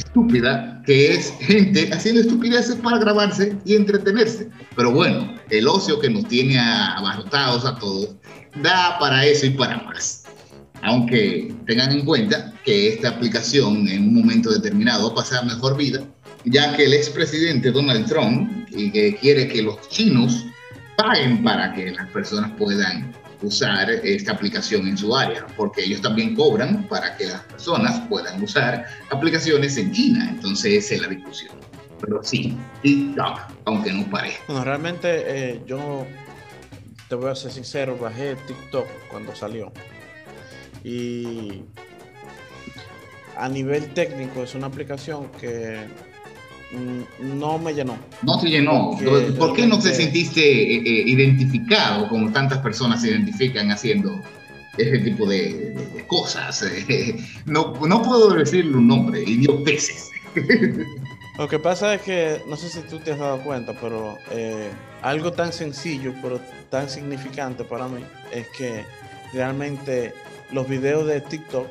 estúpida 0.00 0.82
que 0.84 1.14
es 1.14 1.32
gente 1.40 1.90
haciendo 1.92 2.20
estupideces 2.20 2.76
para 2.76 2.98
grabarse 2.98 3.56
y 3.64 3.76
entretenerse. 3.76 4.50
Pero 4.76 4.92
bueno, 4.92 5.34
el 5.50 5.68
ocio 5.68 5.98
que 5.98 6.10
nos 6.10 6.26
tiene 6.28 6.58
abarrotados 6.58 7.64
a 7.64 7.78
todos 7.78 8.16
da 8.62 8.98
para 8.98 9.24
eso 9.24 9.46
y 9.46 9.50
para 9.50 9.82
más. 9.82 10.24
Aunque 10.82 11.54
tengan 11.66 11.92
en 11.92 12.04
cuenta 12.04 12.52
que 12.64 12.88
esta 12.88 13.10
aplicación 13.10 13.86
en 13.88 14.08
un 14.08 14.14
momento 14.14 14.50
determinado 14.50 15.06
va 15.08 15.12
a 15.12 15.16
pasar 15.16 15.44
mejor 15.46 15.76
vida 15.76 16.02
ya 16.44 16.76
que 16.76 16.84
el 16.84 16.94
expresidente 16.94 17.70
Donald 17.70 18.06
Trump 18.06 18.66
y 18.70 18.90
que 18.90 19.16
quiere 19.16 19.48
que 19.48 19.62
los 19.62 19.88
chinos 19.88 20.46
paguen 20.96 21.42
para 21.42 21.72
que 21.72 21.90
las 21.92 22.08
personas 22.10 22.52
puedan 22.58 23.12
usar 23.42 23.90
esta 23.90 24.32
aplicación 24.32 24.86
en 24.86 24.96
su 24.96 25.14
área, 25.16 25.46
porque 25.56 25.82
ellos 25.82 26.00
también 26.00 26.34
cobran 26.34 26.86
para 26.88 27.16
que 27.16 27.26
las 27.26 27.40
personas 27.42 28.06
puedan 28.08 28.42
usar 28.42 28.86
aplicaciones 29.10 29.76
en 29.76 29.92
China. 29.92 30.28
Entonces 30.30 30.84
esa 30.84 30.94
es 30.94 31.00
la 31.02 31.08
discusión. 31.08 31.54
Pero 32.00 32.22
sí, 32.22 32.56
TikTok, 32.82 33.40
aunque 33.66 33.92
no 33.92 34.08
parezca. 34.10 34.42
Bueno, 34.46 34.64
realmente 34.64 35.08
eh, 35.26 35.62
yo 35.66 36.06
te 37.08 37.14
voy 37.14 37.30
a 37.30 37.34
ser 37.34 37.50
sincero, 37.50 37.96
bajé 37.98 38.36
TikTok 38.46 38.86
cuando 39.10 39.34
salió. 39.34 39.72
Y 40.82 41.62
a 43.36 43.48
nivel 43.48 43.92
técnico 43.94 44.42
es 44.42 44.54
una 44.54 44.66
aplicación 44.66 45.30
que 45.32 45.80
no 47.18 47.58
me 47.58 47.72
llenó. 47.74 47.98
No 48.22 48.38
te 48.40 48.48
llenó. 48.48 48.90
Porque 49.02 49.32
¿Por 49.38 49.54
qué 49.54 49.66
no 49.66 49.78
te 49.78 49.92
sentiste 49.94 50.40
eh, 50.40 50.76
eh, 50.76 51.02
identificado 51.06 52.08
como 52.08 52.30
tantas 52.32 52.58
personas 52.58 53.02
se 53.02 53.08
identifican 53.10 53.70
haciendo 53.70 54.22
ese 54.78 54.98
tipo 54.98 55.26
de, 55.26 55.72
de- 55.74 55.86
de 55.86 56.06
cosas? 56.06 56.64
No, 57.46 57.74
no 57.86 58.02
puedo 58.02 58.30
decirle 58.34 58.76
un 58.76 58.86
nombre, 58.86 59.22
idioteces. 59.22 60.10
Lo 61.38 61.48
que 61.48 61.58
pasa 61.58 61.94
es 61.94 62.02
que, 62.02 62.42
no 62.48 62.54
sé 62.56 62.68
si 62.68 62.80
tú 62.82 62.98
te 62.98 63.12
has 63.12 63.18
dado 63.18 63.38
cuenta, 63.42 63.72
pero 63.80 64.18
eh, 64.30 64.68
algo 65.00 65.32
tan 65.32 65.52
sencillo, 65.54 66.12
pero 66.22 66.38
tan 66.68 66.90
significante 66.90 67.64
para 67.64 67.88
mí, 67.88 68.04
es 68.30 68.46
que 68.48 68.84
realmente 69.32 70.12
los 70.52 70.68
videos 70.68 71.06
de 71.06 71.20
TikTok, 71.22 71.66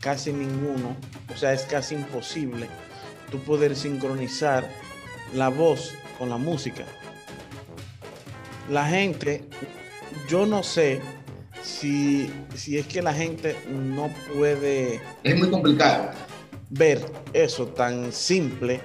casi 0.00 0.32
ninguno, 0.32 0.94
o 1.34 1.36
sea, 1.36 1.52
es 1.52 1.62
casi 1.62 1.96
imposible 1.96 2.68
tú 3.30 3.38
poder 3.40 3.76
sincronizar 3.76 4.68
la 5.34 5.48
voz 5.48 5.94
con 6.18 6.28
la 6.28 6.36
música. 6.36 6.84
La 8.70 8.86
gente, 8.86 9.44
yo 10.28 10.46
no 10.46 10.62
sé 10.62 11.00
si, 11.62 12.30
si 12.54 12.78
es 12.78 12.86
que 12.86 13.02
la 13.02 13.14
gente 13.14 13.56
no 13.68 14.10
puede... 14.34 15.00
Es 15.22 15.38
muy 15.38 15.50
complicado. 15.50 16.10
Ver 16.70 17.00
eso 17.32 17.68
tan 17.68 18.12
simple, 18.12 18.80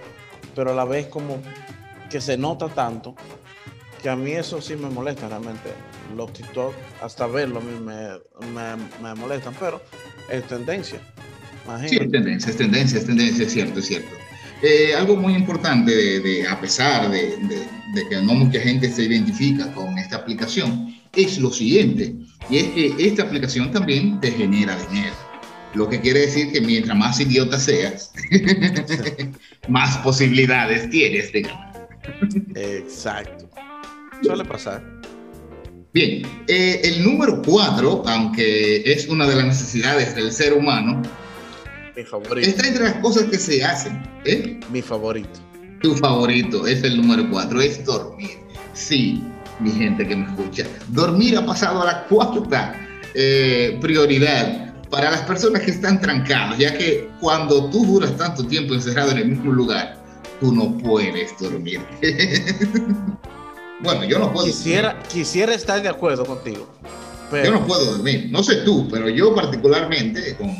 pero 0.55 0.71
a 0.71 0.75
la 0.75 0.85
vez 0.85 1.07
como 1.07 1.41
que 2.09 2.21
se 2.21 2.37
nota 2.37 2.69
tanto, 2.69 3.15
que 4.01 4.09
a 4.09 4.15
mí 4.15 4.31
eso 4.31 4.61
sí 4.61 4.75
me 4.75 4.89
molesta 4.89 5.27
realmente. 5.27 5.71
Los 6.15 6.31
TikTok, 6.33 6.73
hasta 7.01 7.25
verlo 7.25 7.59
a 7.59 7.63
mí 7.63 7.79
me, 7.79 9.15
molestan, 9.15 9.55
pero 9.59 9.81
es 10.29 10.45
tendencia. 10.47 10.99
Sí, 11.87 11.97
es 11.99 12.11
tendencia, 12.11 12.51
es 12.51 12.57
tendencia, 12.57 12.99
es 12.99 13.05
tendencia, 13.05 13.45
es 13.45 13.53
cierto, 13.53 13.79
es 13.79 13.85
cierto. 13.87 14.22
Eh, 14.65 14.95
algo 14.95 15.17
muy 15.17 15.35
importante, 15.35 15.91
de, 16.21 16.47
a 16.47 16.57
pesar 16.61 17.11
de, 17.11 17.37
que 18.09 18.21
no 18.21 18.33
mucha 18.33 18.61
gente 18.61 18.89
se 18.89 19.03
identifica 19.03 19.69
con 19.73 19.97
esta 19.97 20.15
aplicación, 20.15 20.95
es 21.13 21.37
lo 21.37 21.51
siguiente, 21.51 22.15
y 22.49 22.57
es 22.57 22.63
que 22.69 22.95
esta 22.97 23.23
aplicación 23.23 23.71
también 23.71 24.21
te 24.21 24.31
genera 24.31 24.77
dinero. 24.87 25.13
Lo 25.73 25.89
que 25.89 25.99
quiere 25.99 26.21
decir 26.21 26.53
que 26.53 26.61
mientras 26.61 26.97
más 26.97 27.19
idiota 27.19 27.59
seas, 27.59 28.13
más 29.67 29.97
posibilidades 29.97 30.89
tienes 30.89 31.33
de 31.33 31.41
ganar. 31.41 31.87
Exacto. 32.55 33.49
Suele 34.21 34.45
pasar. 34.45 34.81
Bien, 35.93 36.25
eh, 36.47 36.79
el 36.85 37.03
número 37.03 37.41
cuatro, 37.41 38.01
aunque 38.07 38.81
es 38.85 39.09
una 39.09 39.27
de 39.27 39.35
las 39.35 39.45
necesidades 39.45 40.15
del 40.15 40.31
ser 40.31 40.53
humano, 40.53 41.01
mi 41.95 42.03
favorito. 42.03 42.49
Está 42.49 42.67
entre 42.67 42.83
las 42.83 42.95
cosas 42.95 43.23
que 43.25 43.37
se 43.37 43.63
hacen. 43.63 44.01
¿eh? 44.25 44.59
Mi 44.71 44.81
favorito. 44.81 45.39
Tu 45.81 45.95
favorito 45.95 46.65
es 46.65 46.83
el 46.83 46.97
número 46.97 47.29
cuatro, 47.29 47.61
es 47.61 47.83
dormir. 47.85 48.37
Sí, 48.73 49.21
mi 49.59 49.71
gente 49.71 50.07
que 50.07 50.15
me 50.15 50.25
escucha. 50.25 50.65
Dormir 50.89 51.37
ha 51.37 51.45
pasado 51.45 51.81
a 51.81 51.85
la 51.85 52.03
cuarta 52.05 52.73
eh, 53.13 53.77
prioridad 53.81 54.73
para 54.89 55.11
las 55.11 55.21
personas 55.21 55.61
que 55.63 55.71
están 55.71 55.99
trancadas, 55.99 56.57
ya 56.57 56.77
que 56.77 57.09
cuando 57.19 57.69
tú 57.69 57.85
duras 57.85 58.15
tanto 58.15 58.45
tiempo 58.45 58.73
encerrado 58.73 59.11
en 59.11 59.17
el 59.17 59.27
mismo 59.27 59.51
lugar, 59.51 59.97
tú 60.39 60.53
no 60.53 60.77
puedes 60.77 61.37
dormir. 61.39 61.81
bueno, 63.81 64.03
yo 64.05 64.19
no 64.19 64.31
puedo. 64.31 64.45
Quisiera, 64.45 64.99
quisiera 65.11 65.53
estar 65.53 65.81
de 65.81 65.89
acuerdo 65.89 66.25
contigo. 66.25 66.67
Yo 67.43 67.51
no 67.51 67.65
puedo 67.65 67.85
dormir. 67.93 68.27
No 68.29 68.43
sé 68.43 68.57
tú, 68.57 68.87
pero 68.91 69.09
yo 69.09 69.33
particularmente 69.33 70.35
con 70.35 70.55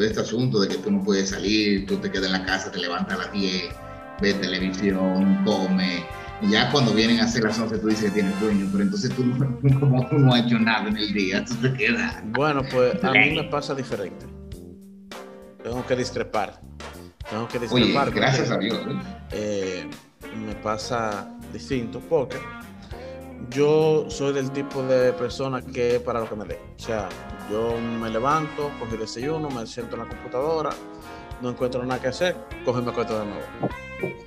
con 0.00 0.08
este 0.08 0.20
asunto 0.20 0.60
de 0.60 0.68
que 0.68 0.76
tú 0.76 0.90
no 0.90 1.04
puedes 1.04 1.28
salir, 1.28 1.84
tú 1.84 1.96
te 1.98 2.10
quedas 2.10 2.26
en 2.26 2.32
la 2.32 2.46
casa, 2.46 2.70
te 2.70 2.78
levantas 2.78 3.18
a 3.18 3.22
las 3.24 3.32
10, 3.32 3.68
ves 4.22 4.40
televisión, 4.40 5.42
come, 5.44 6.02
y 6.40 6.52
ya 6.52 6.70
cuando 6.72 6.94
vienen 6.94 7.20
a 7.20 7.24
hacer 7.24 7.44
las 7.44 7.58
11 7.58 7.78
tú 7.80 7.88
dices 7.88 8.06
que 8.06 8.10
tienes 8.12 8.34
sueño, 8.38 8.66
pero 8.72 8.84
entonces 8.84 9.14
tú 9.14 9.22
como 9.78 10.08
tú 10.08 10.18
no 10.18 10.32
has 10.32 10.46
hecho 10.46 10.58
nada 10.58 10.88
en 10.88 10.96
el 10.96 11.12
día, 11.12 11.44
tú 11.44 11.54
te 11.56 11.74
quedas. 11.74 12.22
Bueno, 12.24 12.62
pues 12.72 13.04
a 13.04 13.10
mí 13.10 13.34
me 13.34 13.44
pasa 13.44 13.74
diferente. 13.74 14.24
Tengo 15.62 15.86
que 15.86 15.96
discrepar. 15.96 16.62
Tengo 17.28 17.46
que 17.46 17.58
discrepar. 17.58 18.08
Oye, 18.08 18.16
gracias 18.16 18.50
a 18.50 18.56
Dios. 18.56 18.78
¿eh? 18.78 19.00
Eh, 19.32 19.90
me 20.46 20.54
pasa 20.54 21.28
distinto 21.52 22.00
porque 22.08 22.38
yo 23.50 24.06
soy 24.08 24.32
del 24.32 24.50
tipo 24.50 24.82
de 24.82 25.12
persona 25.12 25.60
que 25.60 26.00
para 26.00 26.20
lo 26.20 26.28
que 26.28 26.36
me 26.36 26.46
dé. 26.46 26.58
O 26.78 26.82
sea, 26.82 27.06
yo 27.50 27.76
me 27.78 28.08
levanto, 28.08 28.70
cojo 28.78 28.94
el 28.94 29.00
desayuno, 29.00 29.50
me 29.50 29.66
siento 29.66 29.96
en 29.96 30.02
la 30.02 30.08
computadora, 30.08 30.70
no 31.42 31.50
encuentro 31.50 31.82
nada 31.84 32.00
que 32.00 32.08
hacer, 32.08 32.36
cojo 32.64 32.78
y 32.78 32.82
me 32.82 32.92
de 32.92 33.04
nuevo. 33.04 33.46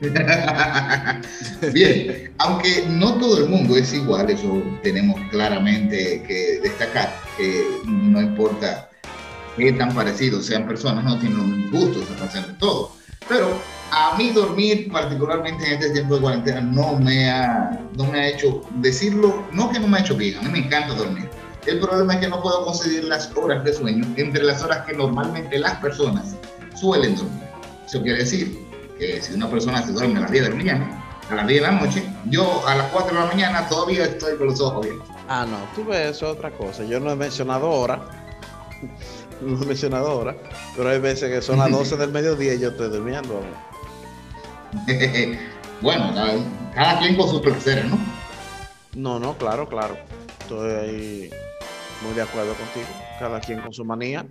Bien, 1.73 2.33
aunque 2.37 2.85
no 2.89 3.15
todo 3.15 3.37
el 3.37 3.49
mundo 3.49 3.75
es 3.77 3.93
igual, 3.93 4.29
eso 4.29 4.61
tenemos 4.83 5.19
claramente 5.31 6.23
que 6.27 6.59
destacar, 6.61 7.13
que 7.37 7.65
no 7.85 8.21
importa 8.21 8.89
qué 9.57 9.71
tan 9.73 9.93
parecidos 9.93 10.45
sean 10.45 10.67
personas, 10.67 11.03
no 11.03 11.19
tienen 11.19 11.71
los 11.71 11.71
gustos, 11.71 12.05
se 12.31 12.41
todo. 12.59 12.91
Pero 13.27 13.57
a 13.91 14.17
mí 14.17 14.31
dormir, 14.31 14.91
particularmente 14.91 15.65
en 15.65 15.73
este 15.73 15.91
tiempo 15.91 16.15
de 16.15 16.21
cuarentena, 16.21 16.61
no 16.61 16.99
me 16.99 17.29
ha, 17.29 17.79
no 17.95 18.05
me 18.05 18.19
ha 18.19 18.27
hecho 18.29 18.61
decirlo, 18.75 19.45
no 19.53 19.71
que 19.71 19.79
no 19.79 19.87
me 19.87 19.97
ha 19.97 20.01
hecho 20.01 20.15
bien, 20.15 20.37
a 20.37 20.41
mí 20.41 20.49
me 20.49 20.59
encanta 20.59 20.93
dormir. 20.93 21.29
El 21.65 21.79
problema 21.79 22.15
es 22.15 22.19
que 22.19 22.27
no 22.27 22.41
puedo 22.41 22.65
conseguir 22.65 23.05
las 23.05 23.31
horas 23.35 23.63
de 23.63 23.73
sueño 23.73 24.05
entre 24.17 24.43
las 24.43 24.61
horas 24.61 24.85
que 24.85 24.93
normalmente 24.93 25.57
las 25.57 25.75
personas 25.75 26.35
suelen 26.75 27.15
dormir. 27.15 27.43
Eso 27.85 28.01
quiere 28.01 28.19
decir 28.19 28.57
que 28.99 29.21
si 29.21 29.33
una 29.33 29.49
persona 29.49 29.81
se 29.81 29.93
duerme 29.93 30.17
a 30.17 30.21
las 30.21 30.31
10 30.31 30.43
de 30.43 30.49
la 30.49 30.55
mañana, 30.55 31.03
a 31.29 31.35
las 31.35 31.47
10 31.47 31.61
de 31.61 31.67
la 31.67 31.79
noche, 31.79 32.03
yo 32.25 32.67
a 32.67 32.75
las 32.75 32.87
4 32.91 33.13
de 33.13 33.19
la 33.19 33.25
mañana 33.27 33.67
todavía 33.69 34.03
estoy 34.03 34.37
con 34.37 34.47
los 34.47 34.59
ojos 34.59 34.85
abiertos. 34.85 35.07
Ah, 35.29 35.45
no, 35.49 35.57
tú 35.73 35.89
ves, 35.89 36.17
eso 36.17 36.27
es 36.27 36.37
otra 36.37 36.51
cosa. 36.51 36.83
Yo 36.83 36.99
no 36.99 37.11
he 37.11 37.15
mencionado 37.15 37.69
hora, 37.69 38.01
no 39.41 39.61
he 39.61 39.65
mencionado 39.65 40.19
hora, 40.19 40.35
pero 40.75 40.89
hay 40.89 40.99
veces 40.99 41.31
que 41.31 41.41
son 41.41 41.59
las 41.59 41.71
12 41.71 41.95
del 41.95 42.11
mediodía 42.11 42.55
y 42.55 42.59
yo 42.59 42.69
estoy 42.69 42.89
durmiendo. 42.89 43.41
bueno, 45.81 46.13
cada, 46.73 46.99
quien 46.99 47.15
con 47.15 47.29
sus 47.29 47.41
placeres, 47.41 47.85
¿no? 47.85 47.97
No, 48.95 49.19
no, 49.19 49.37
claro, 49.37 49.67
claro. 49.69 49.97
Estoy 50.41 50.71
ahí 50.71 51.29
muy 52.03 52.13
de 52.13 52.21
acuerdo 52.21 52.53
contigo. 52.53 52.87
Cada 53.19 53.39
quien 53.39 53.61
con 53.61 53.73
su 53.73 53.83
manía. 53.85 54.25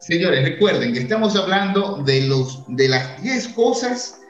Señores, 0.00 0.42
recuerden 0.42 0.92
que 0.92 1.00
estamos 1.00 1.36
hablando 1.36 2.02
de, 2.04 2.22
los, 2.22 2.64
de 2.68 2.88
las 2.88 3.22
10 3.22 3.48
cosas 3.48 4.20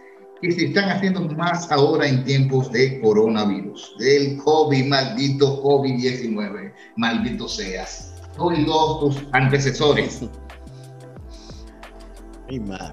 que 0.40 0.52
se 0.52 0.66
están 0.66 0.90
haciendo 0.90 1.20
más 1.20 1.70
ahora 1.70 2.06
en 2.06 2.24
tiempos 2.24 2.70
de 2.72 3.00
coronavirus, 3.00 3.94
del 3.98 4.36
COVID, 4.38 4.86
maldito 4.86 5.62
COVID-19, 5.62 6.72
maldito 6.96 7.48
seas. 7.48 8.12
Todos 8.36 9.00
tus 9.00 9.24
antecesores. 9.32 10.22
Y 12.48 12.60
más. 12.60 12.92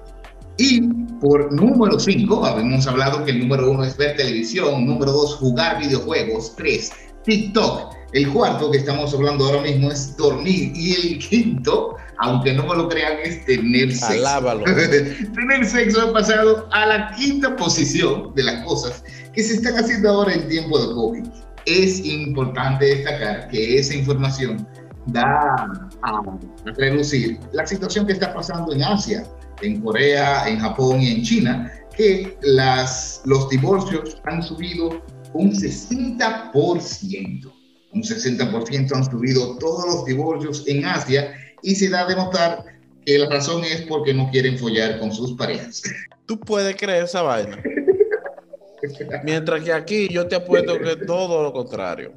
Y 0.58 0.80
por 1.20 1.52
número 1.52 1.98
5, 1.98 2.44
habíamos 2.44 2.86
hablado 2.86 3.24
que 3.24 3.32
el 3.32 3.40
número 3.40 3.70
1 3.70 3.84
es 3.84 3.96
ver 3.96 4.16
televisión, 4.16 4.86
número 4.86 5.10
2, 5.10 5.36
jugar 5.36 5.80
videojuegos, 5.80 6.54
3, 6.56 6.92
TikTok. 7.24 7.99
El 8.12 8.32
cuarto 8.32 8.70
que 8.70 8.78
estamos 8.78 9.14
hablando 9.14 9.46
ahora 9.46 9.62
mismo 9.62 9.90
es 9.90 10.16
dormir. 10.16 10.72
Y 10.74 10.94
el 10.94 11.18
quinto, 11.18 11.96
aunque 12.18 12.52
no 12.52 12.66
me 12.66 12.76
lo 12.76 12.88
crean, 12.88 13.18
es 13.22 13.44
tener 13.44 13.92
sexo. 13.92 14.12
Alábalo. 14.12 14.64
tener 14.64 15.64
sexo 15.64 16.02
ha 16.02 16.12
pasado 16.12 16.68
a 16.72 16.86
la 16.86 17.14
quinta 17.16 17.54
posición 17.56 18.34
de 18.34 18.42
las 18.42 18.64
cosas 18.64 19.04
que 19.32 19.42
se 19.42 19.54
están 19.54 19.76
haciendo 19.76 20.10
ahora 20.10 20.34
en 20.34 20.48
tiempo 20.48 20.78
de 20.78 20.94
COVID. 20.94 21.24
Es 21.66 22.04
importante 22.04 22.86
destacar 22.86 23.48
que 23.48 23.78
esa 23.78 23.94
información 23.94 24.66
da 25.06 25.68
a 26.02 26.22
reducir 26.76 27.38
la 27.52 27.66
situación 27.66 28.06
que 28.06 28.14
está 28.14 28.34
pasando 28.34 28.72
en 28.72 28.82
Asia 28.82 29.24
en 29.62 29.80
Corea, 29.80 30.48
en 30.48 30.58
Japón 30.58 31.00
y 31.00 31.12
en 31.12 31.22
China, 31.22 31.72
que 31.96 32.36
las, 32.42 33.22
los 33.24 33.48
divorcios 33.48 34.20
han 34.24 34.42
subido 34.42 35.00
un 35.34 35.52
60%. 35.52 37.59
Un 37.92 38.02
60% 38.02 38.94
han 38.94 39.04
subido 39.04 39.56
todos 39.58 39.86
los 39.86 40.04
divorcios 40.04 40.64
en 40.66 40.84
Asia 40.84 41.34
y 41.62 41.74
se 41.74 41.88
da 41.88 42.06
de 42.06 42.16
notar 42.16 42.64
que 43.04 43.18
la 43.18 43.28
razón 43.28 43.64
es 43.64 43.82
porque 43.82 44.14
no 44.14 44.30
quieren 44.30 44.58
follar 44.58 44.98
con 44.98 45.12
sus 45.12 45.32
parejas. 45.32 45.82
Tú 46.26 46.38
puedes 46.38 46.76
creer 46.76 47.04
esa 47.04 47.22
vaina. 47.22 47.60
Mientras 49.24 49.62
que 49.62 49.72
aquí 49.72 50.08
yo 50.08 50.26
te 50.26 50.36
apuesto 50.36 50.78
que 50.78 50.96
todo 50.96 51.42
lo 51.42 51.52
contrario. 51.52 52.12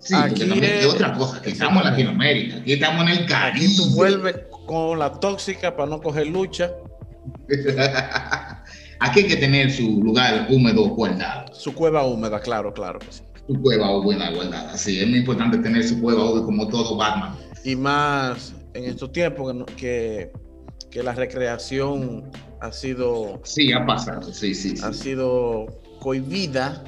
Sí, 0.00 0.14
aquí 0.16 0.48
es 0.62 0.86
otra 0.86 1.12
cosa, 1.12 1.36
aquí 1.36 1.50
estamos 1.50 1.84
en 1.84 1.90
Latinoamérica, 1.90 2.56
aquí 2.56 2.72
estamos 2.72 3.02
en 3.02 3.18
el 3.18 3.26
Caribe. 3.26 3.74
tú 3.76 3.90
vuelves 3.94 4.36
con 4.66 4.98
la 4.98 5.12
tóxica 5.12 5.76
para 5.76 5.90
no 5.90 6.00
coger 6.00 6.26
lucha. 6.26 6.72
Aquí 9.02 9.20
hay 9.20 9.28
que 9.28 9.36
tener 9.36 9.70
su 9.72 10.02
lugar 10.02 10.46
húmedo 10.50 10.88
guardado. 10.90 11.54
Su 11.54 11.74
cueva 11.74 12.04
húmeda, 12.04 12.38
claro, 12.40 12.72
claro. 12.72 12.98
Su 13.46 13.60
cueva 13.60 13.96
húmeda 13.96 14.30
guardada, 14.32 14.76
sí. 14.76 15.00
Es 15.00 15.08
muy 15.08 15.18
importante 15.18 15.58
tener 15.58 15.84
su 15.84 16.00
cueva 16.00 16.30
húmeda 16.30 16.44
como 16.44 16.68
todo 16.68 16.96
Batman. 16.96 17.36
Y 17.64 17.76
más 17.76 18.54
en 18.74 18.84
estos 18.84 19.12
tiempos 19.12 19.54
que, 19.76 20.30
que 20.90 21.02
la 21.02 21.12
recreación 21.12 22.30
ha 22.60 22.72
sido... 22.72 23.40
Sí, 23.44 23.72
ha 23.72 23.84
pasado, 23.84 24.32
sí, 24.32 24.54
sí. 24.54 24.74
Ha 24.82 24.92
sido 24.92 25.66
cohibida 26.00 26.82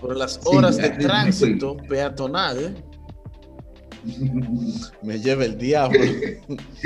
por 0.00 0.16
las 0.16 0.40
horas 0.44 0.76
de 0.76 0.90
tránsito 0.90 1.76
peatonal 1.88 2.76
me 5.02 5.18
lleva 5.18 5.44
el 5.44 5.58
diablo. 5.58 5.98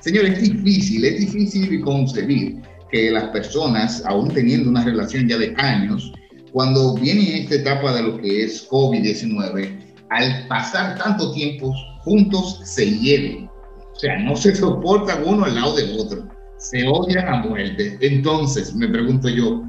Señores, 0.00 0.38
es 0.38 0.42
difícil, 0.42 1.04
es 1.04 1.20
difícil 1.20 1.80
concebir 1.82 2.60
que 2.90 3.10
las 3.10 3.28
personas, 3.30 4.02
aún 4.06 4.28
teniendo 4.28 4.70
una 4.70 4.84
relación 4.84 5.28
ya 5.28 5.38
de 5.38 5.54
años, 5.56 6.12
cuando 6.52 6.94
viene 6.94 7.40
esta 7.40 7.56
etapa 7.56 7.94
de 7.94 8.02
lo 8.02 8.18
que 8.18 8.44
es 8.44 8.68
COVID-19, 8.68 9.94
al 10.10 10.46
pasar 10.48 10.98
tanto 10.98 11.32
tiempo 11.32 11.72
juntos 12.00 12.60
se 12.64 12.86
hieren. 12.98 13.48
O 13.94 13.98
sea, 13.98 14.18
no 14.18 14.36
se 14.36 14.54
soportan 14.54 15.22
uno 15.26 15.44
al 15.44 15.54
lado 15.54 15.76
del 15.76 15.98
otro. 15.98 16.28
Se 16.58 16.86
odian 16.86 17.26
a 17.28 17.42
muerte. 17.42 17.98
Entonces, 18.00 18.74
me 18.74 18.88
pregunto 18.88 19.28
yo, 19.28 19.64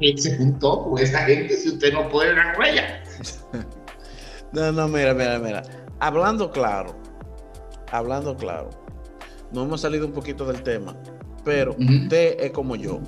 ¿qué 0.00 0.14
se 0.16 0.36
juntó 0.36 0.84
con 0.84 0.98
esta 0.98 1.20
gente 1.20 1.56
si 1.56 1.68
usted 1.68 1.92
no 1.92 2.08
puede 2.08 2.34
dar 2.34 2.58
huella? 2.58 3.02
no, 4.52 4.72
no, 4.72 4.88
mira, 4.88 5.14
mira, 5.14 5.38
mira. 5.38 5.62
Hablando 6.00 6.50
claro, 6.50 6.96
hablando 7.92 8.36
claro, 8.36 8.70
no 9.52 9.64
hemos 9.64 9.82
salido 9.82 10.06
un 10.06 10.12
poquito 10.12 10.46
del 10.46 10.62
tema, 10.62 10.96
pero 11.44 11.76
usted 11.78 12.36
es 12.40 12.50
como 12.50 12.74
yo. 12.74 13.00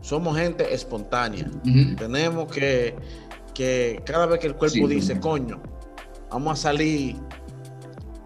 Somos 0.00 0.36
gente 0.36 0.72
espontánea. 0.72 1.50
Tenemos 1.96 2.50
que, 2.50 2.94
que 3.54 4.00
cada 4.04 4.26
vez 4.26 4.40
que 4.40 4.46
el 4.48 4.54
cuerpo 4.54 4.88
dice, 4.88 5.18
coño, 5.20 5.60
vamos 6.30 6.58
a 6.58 6.62
salir 6.62 7.16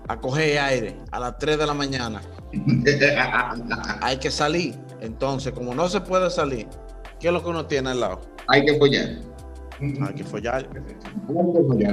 a 0.09 0.21
coger 0.21 0.59
aire 0.59 0.97
a 1.11 1.21
las 1.21 1.38
3 1.38 1.59
de 1.59 1.66
la 1.66 1.75
mañana. 1.75 2.21
Hay 4.00 4.19
que 4.19 4.31
salir. 4.31 4.75
Entonces, 5.00 5.52
como 5.52 5.75
no 5.75 5.88
se 5.88 6.00
puede 6.00 6.31
salir, 6.31 6.66
¿qué 7.21 7.28
es 7.28 7.33
lo 7.33 7.43
que 7.43 7.50
uno 7.50 7.66
tiene 7.66 7.90
al 7.90 8.00
lado? 8.00 8.21
Hay 8.49 8.64
que 8.64 8.75
follar. 8.75 9.19
Hay 9.81 10.14
que 10.14 10.25
follar. 10.25 10.69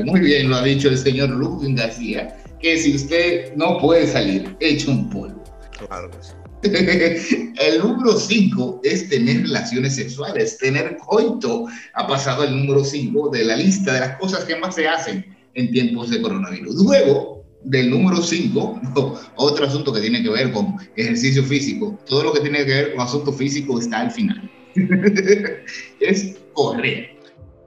Muy 0.06 0.20
bien, 0.20 0.50
lo 0.50 0.56
ha 0.58 0.64
dicho 0.64 0.88
el 0.90 0.98
señor 0.98 1.30
Ludwig 1.30 1.76
García, 1.76 2.38
que 2.60 2.78
si 2.78 2.96
usted 2.96 3.56
no 3.56 3.80
puede 3.80 4.08
salir, 4.08 4.56
echa 4.60 4.92
un 4.92 5.10
polvo. 5.10 5.44
Claro 5.78 6.10
que 6.12 6.18
sí. 6.22 6.34
el 6.64 7.80
número 7.80 8.18
5 8.18 8.82
es 8.84 9.10
tener 9.10 9.44
relaciones 9.44 9.96
sexuales, 9.96 10.58
tener 10.58 10.98
coito. 10.98 11.66
Ha 11.94 12.08
pasado 12.08 12.44
el 12.44 12.56
número 12.56 12.84
5 12.84 13.30
de 13.30 13.46
la 13.46 13.56
lista 13.56 13.94
de 13.94 14.00
las 14.02 14.18
cosas 14.18 14.46
que 14.46 14.56
más 14.58 14.76
se 14.76 14.88
hacen 14.88 15.26
en 15.56 15.72
tiempos 15.72 16.10
de 16.10 16.22
coronavirus. 16.22 16.76
Luego 16.84 17.44
del 17.64 17.90
número 17.90 18.22
5, 18.22 18.82
otro 19.36 19.66
asunto 19.66 19.94
que 19.94 20.02
tiene 20.02 20.22
que 20.22 20.30
ver 20.30 20.52
con 20.52 20.76
ejercicio 20.96 21.44
físico, 21.44 22.00
todo 22.06 22.24
lo 22.24 22.34
que 22.34 22.42
tiene 22.42 22.66
que 22.66 22.74
ver 22.74 22.92
con 22.94 23.02
asunto 23.02 23.34
físico 23.34 23.80
está 23.80 24.02
al 24.02 24.12
final. 24.12 24.50
es 26.00 26.38
correr. 26.54 27.18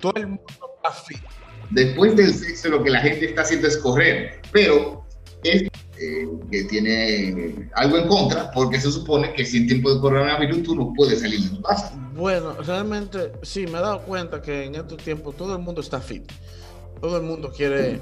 Todo 0.00 0.14
el 0.16 0.26
mundo 0.28 0.44
está 0.76 0.92
fit. 0.92 1.20
Después 1.70 2.14
del 2.16 2.32
sexo 2.32 2.68
lo 2.68 2.82
que 2.82 2.90
la 2.90 3.00
gente 3.00 3.26
está 3.26 3.42
haciendo 3.42 3.68
es 3.68 3.76
correr, 3.78 4.40
pero 4.52 5.04
es 5.42 5.64
eh, 6.04 6.28
que 6.50 6.64
tiene 6.64 7.68
algo 7.75 7.99
en 7.99 8.08
contra, 8.08 8.50
porque 8.50 8.80
se 8.80 8.90
supone 8.90 9.32
que 9.32 9.44
si 9.44 9.58
en 9.58 9.66
tiempo 9.66 9.94
de 9.94 10.00
coronavirus 10.00 10.62
tú 10.62 10.75
no 10.75 10.92
puedes 10.94 11.20
salir 11.20 11.40
de 11.40 11.56
tu 11.56 11.62
casa. 11.62 11.92
Bueno, 12.14 12.54
realmente 12.54 13.32
sí, 13.42 13.66
me 13.66 13.78
he 13.78 13.82
dado 13.82 14.02
cuenta 14.02 14.42
que 14.42 14.64
en 14.64 14.75
estos 14.75 14.99
tiempos 14.99 15.37
todo 15.37 15.54
el 15.56 15.62
mundo 15.62 15.80
está 15.80 16.00
fit. 16.00 16.30
Todo 17.00 17.16
el 17.16 17.23
mundo 17.23 17.52
quiere, 17.54 18.00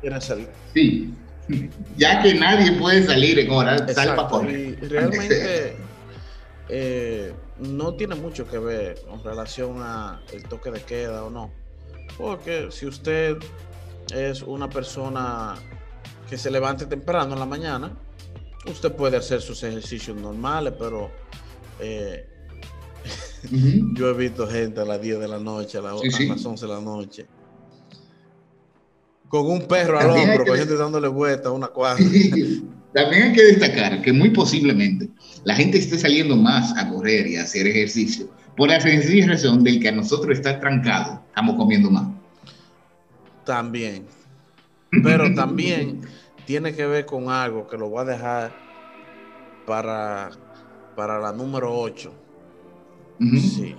quiere 0.00 0.20
salir. 0.20 0.48
Sí, 0.74 1.14
ya 1.96 2.22
que 2.22 2.34
nadie 2.34 2.72
puede 2.72 3.04
salir 3.04 3.38
en 3.38 3.50
hora, 3.50 3.86
para 3.94 4.28
correr. 4.28 4.78
Y 4.82 4.86
realmente 4.86 5.76
eh, 6.68 7.32
no 7.58 7.94
tiene 7.94 8.14
mucho 8.14 8.46
que 8.46 8.58
ver 8.58 9.00
con 9.08 9.22
relación 9.22 9.76
a 9.80 10.20
el 10.32 10.42
toque 10.44 10.70
de 10.70 10.80
queda 10.82 11.24
o 11.24 11.30
no. 11.30 11.50
Porque 12.18 12.68
si 12.70 12.86
usted 12.86 13.38
es 14.14 14.42
una 14.42 14.68
persona 14.68 15.54
que 16.32 16.38
se 16.38 16.50
levante 16.50 16.86
temprano 16.86 17.34
en 17.34 17.40
la 17.40 17.44
mañana, 17.44 17.92
usted 18.64 18.90
puede 18.92 19.18
hacer 19.18 19.42
sus 19.42 19.62
ejercicios 19.64 20.16
normales, 20.16 20.72
pero 20.78 21.10
eh, 21.78 22.26
yo 23.92 24.08
he 24.08 24.14
visto 24.14 24.48
gente 24.48 24.80
a 24.80 24.86
las 24.86 24.98
10 24.98 25.20
de 25.20 25.28
la 25.28 25.38
noche, 25.38 25.76
a, 25.76 25.82
las 25.82 25.92
11 25.92 26.66
de 26.66 26.72
la 26.72 26.80
noche, 26.80 27.26
con 29.28 29.44
un 29.44 29.60
perro 29.66 29.98
al 29.98 30.08
hombro, 30.08 30.46
con 30.46 30.56
gente 30.56 30.74
dándole 30.74 31.08
vuelta 31.08 31.50
a 31.50 31.52
una 31.52 31.66
cuadra. 31.66 32.02
También 32.94 33.22
hay 33.24 33.32
que 33.34 33.42
destacar 33.42 34.00
que 34.00 34.14
muy 34.14 34.30
posiblemente 34.30 35.10
la 35.44 35.54
gente 35.54 35.76
esté 35.76 35.98
saliendo 35.98 36.34
más 36.34 36.74
a 36.78 36.88
correr 36.88 37.26
y 37.26 37.36
a 37.36 37.42
hacer 37.42 37.66
ejercicio 37.66 38.30
por 38.56 38.70
la 38.70 38.80
sencilla 38.80 39.26
razón 39.26 39.62
del 39.62 39.80
que 39.80 39.90
a 39.90 39.92
nosotros 39.92 40.38
está 40.38 40.58
trancado, 40.58 41.22
estamos 41.28 41.56
comiendo 41.56 41.90
más. 41.90 42.08
También. 43.44 44.06
Pero 45.02 45.34
también 45.34 46.00
tiene 46.46 46.74
que 46.74 46.86
ver 46.86 47.06
con 47.06 47.30
algo 47.30 47.66
que 47.66 47.76
lo 47.76 47.88
voy 47.88 48.02
a 48.02 48.04
dejar 48.04 48.52
para, 49.66 50.30
para 50.96 51.18
la 51.18 51.32
número 51.32 51.72
8. 51.72 52.12
Sí. 53.20 53.76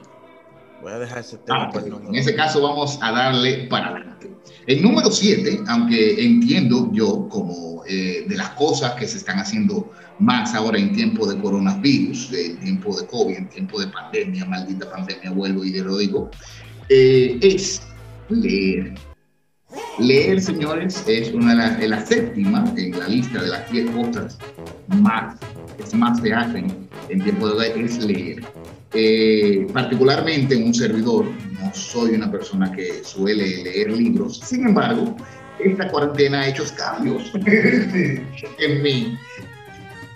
Voy 0.81 0.91
a 0.91 0.99
dejar 0.99 1.19
ese 1.19 1.37
tema. 1.37 1.69
Ah, 1.73 1.81
en 2.09 2.15
ese 2.15 2.35
caso 2.35 2.61
vamos 2.61 2.99
a 3.01 3.11
darle 3.11 3.67
para 3.69 3.89
adelante. 3.89 4.29
El 4.67 4.81
número 4.81 5.09
7, 5.09 5.61
aunque 5.67 6.23
entiendo 6.23 6.89
yo 6.91 7.27
como 7.29 7.83
eh, 7.87 8.25
de 8.27 8.35
las 8.35 8.49
cosas 8.51 8.93
que 8.95 9.07
se 9.07 9.17
están 9.17 9.39
haciendo 9.39 9.91
más 10.19 10.53
ahora 10.53 10.77
en 10.77 10.93
tiempo 10.93 11.25
de 11.25 11.39
coronavirus, 11.41 12.33
en 12.33 12.59
tiempo 12.59 12.99
de 12.99 13.07
COVID, 13.07 13.35
en 13.35 13.49
tiempo 13.49 13.79
de 13.79 13.87
pandemia, 13.87 14.45
maldita 14.45 14.89
pandemia, 14.91 15.31
vuelvo 15.31 15.63
y 15.63 15.71
lo 15.79 15.97
digo, 15.97 16.29
eh, 16.89 17.39
es 17.41 17.81
leer 18.29 18.93
Leer, 19.99 20.41
señores, 20.41 21.03
es 21.07 21.31
una 21.33 21.75
de 21.75 21.87
las, 21.87 22.07
séptima 22.07 22.63
en 22.77 22.97
la 22.97 23.07
lista 23.07 23.41
de 23.41 23.49
las 23.49 23.71
10 23.71 23.91
cosas 23.91 24.37
más, 24.87 25.37
que 25.77 25.97
más 25.97 26.19
se 26.19 26.33
hacen 26.33 26.67
en 27.09 27.23
tiempo 27.23 27.49
de 27.49 27.53
hoy, 27.53 27.85
es 27.85 27.97
leer. 28.03 28.43
Eh, 28.93 29.65
particularmente 29.73 30.55
en 30.55 30.65
un 30.65 30.73
servidor, 30.73 31.25
no 31.59 31.73
soy 31.73 32.15
una 32.15 32.31
persona 32.31 32.71
que 32.71 33.03
suele 33.03 33.63
leer 33.63 33.91
libros, 33.91 34.39
sin 34.39 34.67
embargo, 34.67 35.15
esta 35.59 35.87
cuarentena 35.87 36.41
ha 36.41 36.47
hecho 36.49 36.63
cambios 36.75 37.31
en 37.45 38.81
mí 38.81 39.17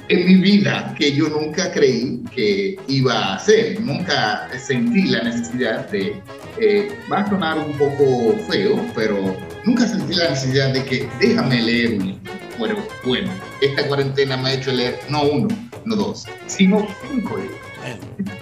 en 0.09 0.25
mi 0.25 0.35
vida 0.35 0.95
que 0.97 1.11
yo 1.11 1.27
nunca 1.29 1.71
creí 1.71 2.23
que 2.33 2.77
iba 2.87 3.13
a 3.13 3.35
hacer. 3.35 3.79
Nunca 3.81 4.47
sentí 4.57 5.03
la 5.07 5.23
necesidad 5.23 5.89
de, 5.89 6.21
eh, 6.59 6.89
va 7.11 7.19
a 7.21 7.29
sonar 7.29 7.57
un 7.57 7.77
poco 7.77 8.37
feo, 8.49 8.85
pero 8.95 9.35
nunca 9.67 9.85
sentí 9.85 10.13
la 10.15 10.29
necesidad 10.29 10.71
de 10.71 10.85
que 10.85 11.09
déjame 11.19 11.61
leer 11.61 11.99
un 11.99 12.07
libro. 12.07 12.31
Bueno, 12.57 12.75
bueno, 13.03 13.29
esta 13.61 13.85
cuarentena 13.85 14.37
me 14.37 14.49
ha 14.49 14.53
hecho 14.53 14.71
leer 14.71 14.97
no 15.09 15.23
uno, 15.23 15.47
no 15.83 15.95
dos, 15.95 16.25
sino 16.47 16.87
cinco 17.11 17.37
libros. 17.37 17.59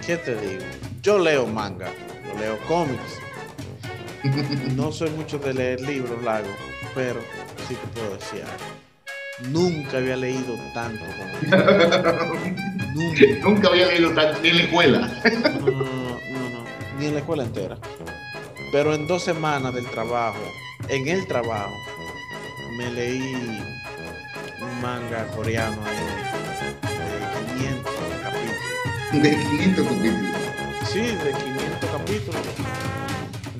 ¿Qué 0.05 0.17
te 0.17 0.35
digo? 0.35 0.63
Yo 1.01 1.17
leo 1.17 1.47
manga, 1.47 1.87
yo 2.25 2.39
leo 2.39 2.57
cómics. 2.67 3.19
No 4.75 4.91
soy 4.91 5.11
mucho 5.11 5.37
de 5.37 5.53
leer 5.53 5.81
libros 5.81 6.23
largos, 6.23 6.55
pero 6.95 7.21
sí 7.67 7.75
te 7.75 7.87
puedo 7.99 8.15
decir 8.15 8.41
algo 8.41 9.51
Nunca 9.51 9.97
había 9.97 10.15
leído 10.15 10.55
tanto. 10.73 11.03
Nunca. 12.95 13.21
Nunca 13.43 13.67
había 13.67 13.85
leído 13.87 14.11
tanto, 14.13 14.39
ni 14.41 14.49
en 14.49 14.57
la 14.57 14.63
escuela. 14.63 15.21
No, 15.59 15.71
no, 15.71 16.49
no, 16.49 16.63
ni 16.97 17.05
en 17.05 17.13
la 17.13 17.19
escuela 17.19 17.43
entera. 17.43 17.77
Pero 18.71 18.95
en 18.95 19.05
dos 19.05 19.23
semanas 19.23 19.75
del 19.75 19.85
trabajo, 19.85 20.39
en 20.89 21.07
el 21.07 21.27
trabajo, 21.27 21.73
me 22.77 22.91
leí 22.91 23.33
un 24.61 24.81
manga 24.81 25.27
coreano 25.35 25.81
de 25.83 25.91
500 27.57 27.93
capítulos. 28.23 29.23
De 29.23 29.29
500 29.29 29.87
capítulos. 29.87 30.35
Sí, 30.91 31.01
de 31.01 31.31
500 31.33 31.89
capítulos. 31.89 32.41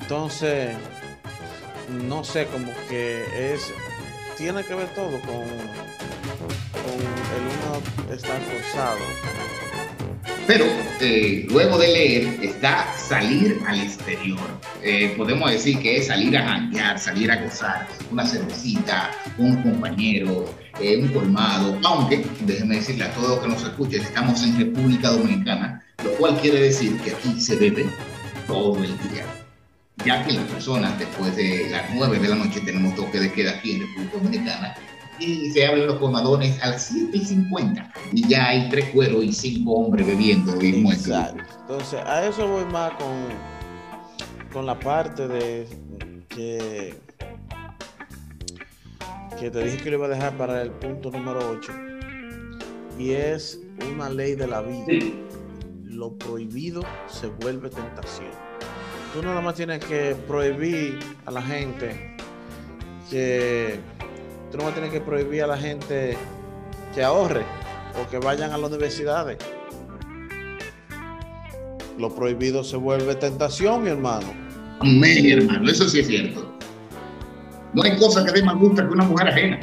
Entonces, 0.00 0.76
no 1.88 2.24
sé, 2.24 2.46
como 2.46 2.72
que 2.88 3.24
es 3.52 3.72
tiene 4.36 4.62
que 4.64 4.74
ver 4.74 4.88
todo 4.88 5.18
con, 5.20 5.46
con 6.82 7.00
el 7.00 7.42
uno 7.56 8.14
estar 8.14 8.38
forzado. 8.42 8.98
Pero 10.46 10.66
eh, 11.00 11.46
luego 11.48 11.78
de 11.78 11.88
leer 11.88 12.44
está 12.44 12.92
salir 12.96 13.60
al 13.66 13.80
exterior. 13.80 14.38
Eh, 14.88 15.14
podemos 15.16 15.50
decir 15.50 15.80
que 15.80 15.96
es 15.96 16.06
salir 16.06 16.38
a 16.38 16.44
janguear, 16.44 16.96
salir 16.96 17.28
a 17.32 17.42
gozar, 17.42 17.88
una 18.12 18.24
cervecita, 18.24 19.10
un 19.36 19.60
compañero, 19.60 20.44
eh, 20.80 20.98
un 20.98 21.08
colmado. 21.08 21.76
Aunque, 21.82 22.24
déjeme 22.42 22.76
decirle 22.76 23.02
a 23.02 23.12
todos 23.12 23.40
que 23.40 23.48
nos 23.48 23.64
escuchen, 23.64 24.00
estamos 24.00 24.44
en 24.44 24.56
República 24.56 25.10
Dominicana, 25.10 25.82
lo 26.04 26.10
cual 26.12 26.38
quiere 26.40 26.60
decir 26.60 26.96
que 27.00 27.10
aquí 27.10 27.40
se 27.40 27.56
bebe 27.56 27.86
todo 28.46 28.76
el 28.76 28.96
día 29.10 29.24
ya 30.04 30.24
que 30.24 30.34
las 30.34 30.44
personas 30.44 30.96
después 31.00 31.34
de 31.34 31.68
las 31.70 31.82
9 31.92 32.20
de 32.20 32.28
la 32.28 32.36
noche 32.36 32.60
tenemos 32.60 32.94
toque 32.94 33.18
de 33.18 33.32
queda 33.32 33.52
aquí 33.52 33.72
en 33.72 33.80
República 33.80 34.18
Dominicana 34.18 34.74
y 35.18 35.50
se 35.50 35.66
abren 35.66 35.86
los 35.86 35.96
colmadones 35.96 36.62
a 36.62 36.68
las 36.68 36.84
7 36.84 37.16
y 37.16 37.24
50 37.24 37.92
y 38.12 38.28
ya 38.28 38.48
hay 38.48 38.68
tres 38.68 38.90
cueros 38.90 39.24
y 39.24 39.32
cinco 39.32 39.72
hombres 39.72 40.06
bebiendo 40.06 40.62
y 40.62 40.86
Exacto. 40.86 41.42
Entonces, 41.62 42.00
a 42.06 42.26
eso 42.26 42.46
voy 42.46 42.64
más 42.66 42.92
con, 42.92 43.55
con 44.56 44.64
la 44.64 44.80
parte 44.80 45.28
de 45.28 45.66
que, 46.30 46.94
que 49.38 49.50
te 49.50 49.62
dije 49.62 49.76
que 49.76 49.90
lo 49.90 49.98
iba 49.98 50.06
a 50.06 50.08
dejar 50.08 50.34
para 50.38 50.62
el 50.62 50.70
punto 50.70 51.10
número 51.10 51.40
8 51.50 51.72
y 52.98 53.10
es 53.10 53.60
una 53.92 54.08
ley 54.08 54.34
de 54.34 54.46
la 54.46 54.62
vida. 54.62 55.04
Lo 55.84 56.16
prohibido 56.16 56.80
se 57.06 57.26
vuelve 57.26 57.68
tentación 57.68 58.30
tú 59.12 59.22
nada 59.22 59.42
más 59.42 59.56
tienes 59.56 59.84
que 59.84 60.16
prohibir 60.26 61.00
a 61.26 61.32
la 61.32 61.42
gente 61.42 62.16
que 63.10 63.78
tú 64.50 64.56
no 64.56 64.64
vas 64.64 64.72
a 64.72 64.76
tener 64.76 64.90
que 64.90 65.02
prohibir 65.02 65.42
a 65.42 65.48
la 65.48 65.58
gente 65.58 66.16
que 66.94 67.04
ahorre 67.04 67.44
o 68.02 68.10
que 68.10 68.16
vayan 68.16 68.52
a 68.52 68.56
las 68.56 68.70
universidades. 68.70 69.36
Lo 71.98 72.14
prohibido 72.14 72.64
se 72.64 72.78
vuelve 72.78 73.16
tentación, 73.16 73.82
mi 73.82 73.90
hermano. 73.90 74.45
Amén, 74.80 75.26
hermano, 75.26 75.70
eso 75.70 75.88
sí 75.88 76.00
es 76.00 76.06
cierto. 76.06 76.52
No 77.72 77.82
hay 77.82 77.96
cosa 77.98 78.24
que 78.24 78.32
dé 78.32 78.42
más 78.42 78.56
gusto 78.56 78.86
que 78.86 78.92
una 78.92 79.04
mujer 79.04 79.28
ajena. 79.28 79.60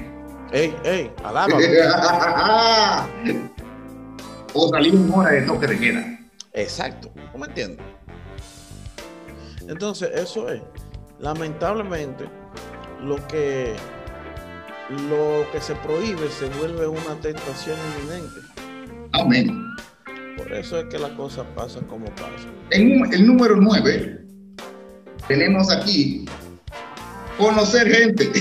Ey, 0.51 0.75
ey, 0.83 1.11
alábalo. 1.23 1.57
o 4.53 4.69
salir 4.69 4.95
una 4.95 5.15
hora 5.15 5.31
de 5.31 5.41
toque 5.43 5.67
de 5.67 5.79
queda. 5.79 6.19
Exacto, 6.53 7.11
¿no 7.31 7.39
me 7.39 7.47
entiendes? 7.47 7.85
Entonces, 9.67 10.09
eso 10.13 10.49
es. 10.49 10.61
Lamentablemente, 11.19 12.25
lo 13.01 13.15
que 13.27 13.73
lo 15.09 15.45
que 15.51 15.61
se 15.61 15.73
prohíbe 15.75 16.29
se 16.29 16.47
vuelve 16.59 16.87
una 16.87 17.15
tentación 17.21 17.77
inminente. 17.97 18.41
Amén. 19.13 19.65
Por 20.37 20.51
eso 20.51 20.79
es 20.79 20.85
que 20.85 20.99
las 20.99 21.11
cosas 21.11 21.45
pasan 21.55 21.85
como 21.85 22.05
pasan. 22.15 22.53
En 22.71 23.11
el 23.13 23.25
número 23.25 23.55
9 23.55 24.22
tenemos 25.27 25.71
aquí 25.71 26.25
conocer 27.37 27.89
gente. 27.89 28.31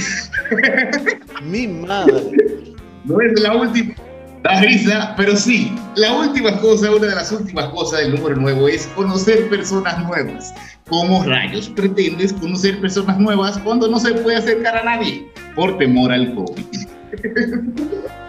Mi 1.42 1.66
madre. 1.66 2.75
No 3.05 3.21
es 3.21 3.40
la 3.40 3.57
última, 3.57 3.95
da 4.42 4.61
risa, 4.61 5.14
pero 5.16 5.37
sí, 5.37 5.73
la 5.97 6.12
última 6.14 6.61
cosa, 6.61 6.90
una 6.90 7.07
de 7.07 7.14
las 7.14 7.33
últimas 7.33 7.68
cosas 7.71 8.01
del 8.01 8.14
número 8.14 8.37
nuevo 8.37 8.68
es 8.68 8.87
conocer 8.88 9.49
personas 9.49 9.99
nuevas. 10.05 10.55
¿Cómo 10.88 11.25
rayos 11.25 11.68
pretendes 11.71 12.33
conocer 12.33 12.81
personas 12.81 13.18
nuevas 13.18 13.59
cuando 13.59 13.88
no 13.88 13.99
se 13.99 14.12
puede 14.14 14.37
acercar 14.37 14.77
a 14.77 14.85
nadie 14.85 15.27
por 15.55 15.79
temor 15.79 16.12
al 16.12 16.35
COVID? 16.35 16.64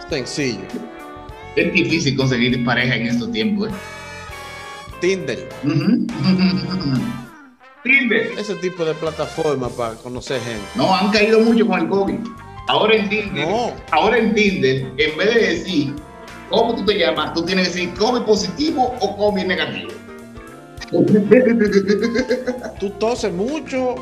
Sencillo. 0.08 0.60
Es 1.56 1.72
difícil 1.72 2.16
conseguir 2.16 2.64
pareja 2.64 2.96
en 2.96 3.06
estos 3.06 3.30
tiempos. 3.30 3.68
¿eh? 3.68 3.72
Tinder. 5.00 5.48
Tinder. 7.84 8.32
Ese 8.38 8.54
tipo 8.56 8.84
de 8.84 8.94
plataforma 8.94 9.68
para 9.68 9.94
conocer 9.96 10.40
gente. 10.40 10.64
No, 10.74 10.92
han 10.94 11.10
caído 11.12 11.40
mucho 11.40 11.66
con 11.66 11.80
el 11.80 11.88
COVID. 11.88 12.18
Ahora 12.66 12.96
en 12.96 13.10
Tinder, 13.10 13.46
ahora 13.90 14.16
en 14.18 14.34
Tinder, 14.34 14.90
en 14.96 15.18
vez 15.18 15.34
de 15.34 15.40
decir 15.40 15.94
cómo 16.48 16.74
tú 16.74 16.86
te 16.86 16.98
llamas, 16.98 17.34
tú 17.34 17.44
tienes 17.44 17.68
que 17.68 17.74
decir 17.74 17.94
COVID 17.94 18.22
positivo 18.22 18.94
o 19.00 19.16
COVID 19.18 19.44
negativo. 19.44 19.90
¿Tú 22.80 22.90
toses 22.98 23.32
mucho 23.32 23.96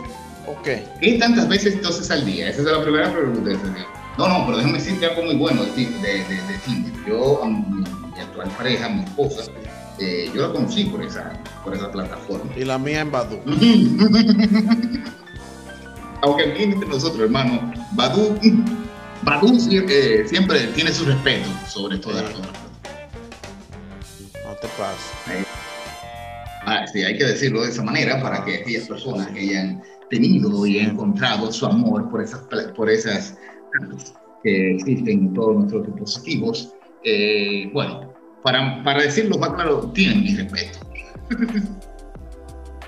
o 0.47 0.63
qué? 0.63 0.85
¿Qué 1.01 1.19
tantas 1.19 1.49
veces 1.49 1.81
toses 1.83 2.09
al 2.13 2.25
día? 2.25 2.51
Esa 2.51 2.61
es 2.61 2.67
la 2.69 2.83
primera 2.83 3.13
pregunta. 3.13 3.51
No, 4.17 4.29
no, 4.29 4.47
pero 4.47 4.59
déjame 4.59 4.79
decirte 4.79 5.07
algo 5.07 5.23
muy 5.25 5.37
bueno 5.37 5.65
de, 5.65 5.71
de, 5.71 6.59
Tinder. 6.65 6.93
Yo, 7.07 7.43
a 7.43 7.49
mi, 7.49 7.83
actual 8.21 8.49
pareja, 8.57 8.89
mi 8.89 9.03
esposa, 9.03 9.51
eh, 10.03 10.31
yo 10.35 10.49
la 10.49 10.53
conocí 10.53 10.85
por 10.85 11.03
esa, 11.03 11.33
por 11.63 11.75
esa 11.75 11.91
plataforma. 11.91 12.51
Y 12.57 12.65
la 12.65 12.79
mía 12.79 13.01
en 13.01 13.11
Badu. 13.13 13.39
Aunque 16.23 16.45
aquí 16.45 16.63
entre 16.65 16.89
nosotros, 16.89 17.21
hermano, 17.21 17.73
Badu, 17.93 18.37
Badu 19.23 19.61
siempre, 19.61 20.27
siempre 20.27 20.67
tiene 20.69 20.93
su 20.93 21.05
respeto 21.05 21.49
sobre 21.69 21.99
todas 21.99 22.25
las 22.25 22.35
otras. 22.35 22.53
No 24.45 24.55
te 24.61 24.69
pases. 24.79 25.47
Ah, 26.65 26.85
sí, 26.93 27.03
hay 27.03 27.17
que 27.19 27.25
decirlo 27.25 27.63
de 27.63 27.71
esa 27.71 27.83
manera 27.83 28.21
para 28.21 28.45
que 28.45 28.59
aquellas 28.59 28.89
personas 28.89 29.29
que 29.29 29.41
hayan 29.41 29.83
tenido 30.11 30.67
y 30.67 30.79
encontrado 30.79 31.53
su 31.53 31.67
amor 31.67 32.11
por 32.11 32.23
esas, 32.23 32.41
por 32.77 32.91
esas 32.91 33.37
que 34.43 34.75
existen 34.75 35.21
en 35.21 35.35
todos 35.35 35.57
nuestros 35.57 35.87
dispositivos, 35.87 36.75
eh, 37.05 37.71
bueno, 37.73 38.12
para, 38.43 38.83
para 38.83 39.03
decirlo 39.03 39.39
más 39.39 39.51
claro, 39.51 39.91
tienen 39.95 40.23
mi 40.23 40.37
respeto. 40.37 40.79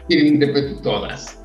tienen 0.08 0.38
mi 0.38 0.44
respeto 0.46 0.80
todas. 0.82 1.38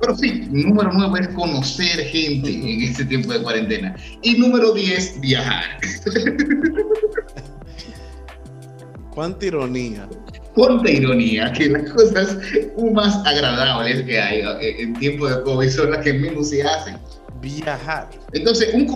Pero 0.00 0.16
sí, 0.16 0.48
número 0.50 0.90
nueve 0.92 1.20
es 1.20 1.28
conocer 1.28 2.00
gente 2.06 2.50
en 2.50 2.82
este 2.82 3.04
tiempo 3.04 3.32
de 3.32 3.42
cuarentena. 3.42 3.94
Y 4.22 4.34
número 4.34 4.72
diez, 4.72 5.20
viajar. 5.20 5.64
Cuánta 9.14 9.46
ironía 9.46 10.08
cuánta 10.54 10.90
ironía 10.90 11.52
que 11.52 11.68
las 11.68 11.90
cosas 11.90 12.38
más 12.92 13.16
agradables 13.26 14.02
que 14.02 14.20
hay 14.20 14.42
en 14.60 14.94
tiempo 14.94 15.28
de 15.28 15.42
COVID 15.42 15.68
son 15.68 15.90
las 15.90 16.04
que 16.04 16.12
menos 16.12 16.50
se 16.50 16.62
hacen. 16.62 16.96
Viajar. 17.40 18.08
Entonces, 18.32 18.72
un, 18.74 18.86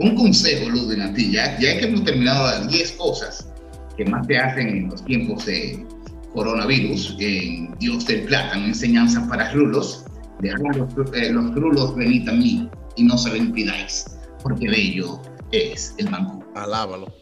un 0.00 0.14
consejo, 0.14 0.68
Luz 0.70 0.88
de 0.88 1.08
ti, 1.10 1.30
ya, 1.30 1.58
ya 1.58 1.78
que 1.78 1.86
hemos 1.86 2.04
terminado 2.04 2.46
las 2.46 2.68
10 2.68 2.92
cosas 2.92 3.48
que 3.96 4.04
más 4.06 4.26
se 4.26 4.38
hacen 4.38 4.68
en 4.68 4.88
los 4.88 5.04
tiempos 5.04 5.44
de 5.44 5.84
coronavirus, 6.32 7.16
en 7.20 7.76
Dios 7.78 8.06
del 8.06 8.22
Plátano, 8.22 8.64
enseñanza 8.66 9.26
para 9.28 9.52
rulos, 9.52 10.06
dejad 10.40 10.58
los, 10.74 11.14
eh, 11.14 11.30
los 11.30 11.54
rulos 11.54 11.94
venid 11.96 12.28
a 12.28 12.32
mí 12.32 12.68
y 12.96 13.04
no 13.04 13.18
se 13.18 13.30
lo 13.30 13.36
impidáis, 13.36 14.06
porque 14.42 14.68
de 14.68 14.76
ello 14.76 15.20
es 15.52 15.94
el 15.98 16.08
manco. 16.08 16.42
Alábalo. 16.54 17.12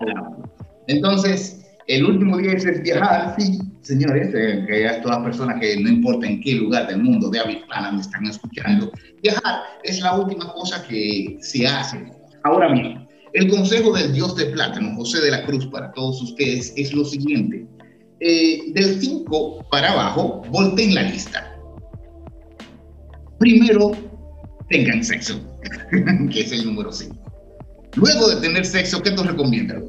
Alábalo. 0.00 0.48
Entonces, 0.86 1.60
el 1.86 2.06
último 2.06 2.38
día 2.38 2.52
es 2.52 2.82
viajar, 2.82 3.34
sí, 3.38 3.58
señores, 3.82 4.32
eh, 4.34 4.64
que 4.66 4.82
ya 4.82 5.02
todas 5.02 5.18
personas 5.24 5.60
que 5.60 5.76
no 5.80 5.88
importa 5.88 6.26
en 6.26 6.40
qué 6.40 6.54
lugar 6.54 6.86
del 6.88 7.02
mundo 7.02 7.30
de 7.30 7.40
habla 7.40 7.92
me 7.92 8.00
están 8.00 8.26
escuchando, 8.26 8.90
viajar 9.22 9.62
es 9.84 10.00
la 10.00 10.16
última 10.16 10.52
cosa 10.52 10.86
que 10.86 11.38
se 11.40 11.66
hace. 11.66 12.04
Ahora 12.44 12.68
mismo, 12.70 13.08
el 13.32 13.48
consejo 13.48 13.92
del 13.92 14.12
Dios 14.12 14.36
de 14.36 14.46
plátano, 14.46 14.94
José 14.96 15.20
de 15.20 15.30
la 15.30 15.44
Cruz, 15.44 15.66
para 15.66 15.92
todos 15.92 16.20
ustedes 16.22 16.72
es 16.76 16.92
lo 16.92 17.04
siguiente. 17.04 17.66
Eh, 18.20 18.72
del 18.72 19.00
5 19.00 19.66
para 19.70 19.92
abajo, 19.92 20.42
volteen 20.50 20.94
la 20.94 21.02
lista. 21.02 21.46
Primero, 23.38 23.92
tengan 24.68 25.02
sexo, 25.02 25.40
que 26.30 26.40
es 26.40 26.52
el 26.52 26.66
número 26.66 26.92
5. 26.92 27.16
Luego 27.96 28.28
de 28.28 28.40
tener 28.40 28.66
sexo, 28.66 29.02
¿qué 29.02 29.10
nos 29.12 29.26
recomienda? 29.26 29.80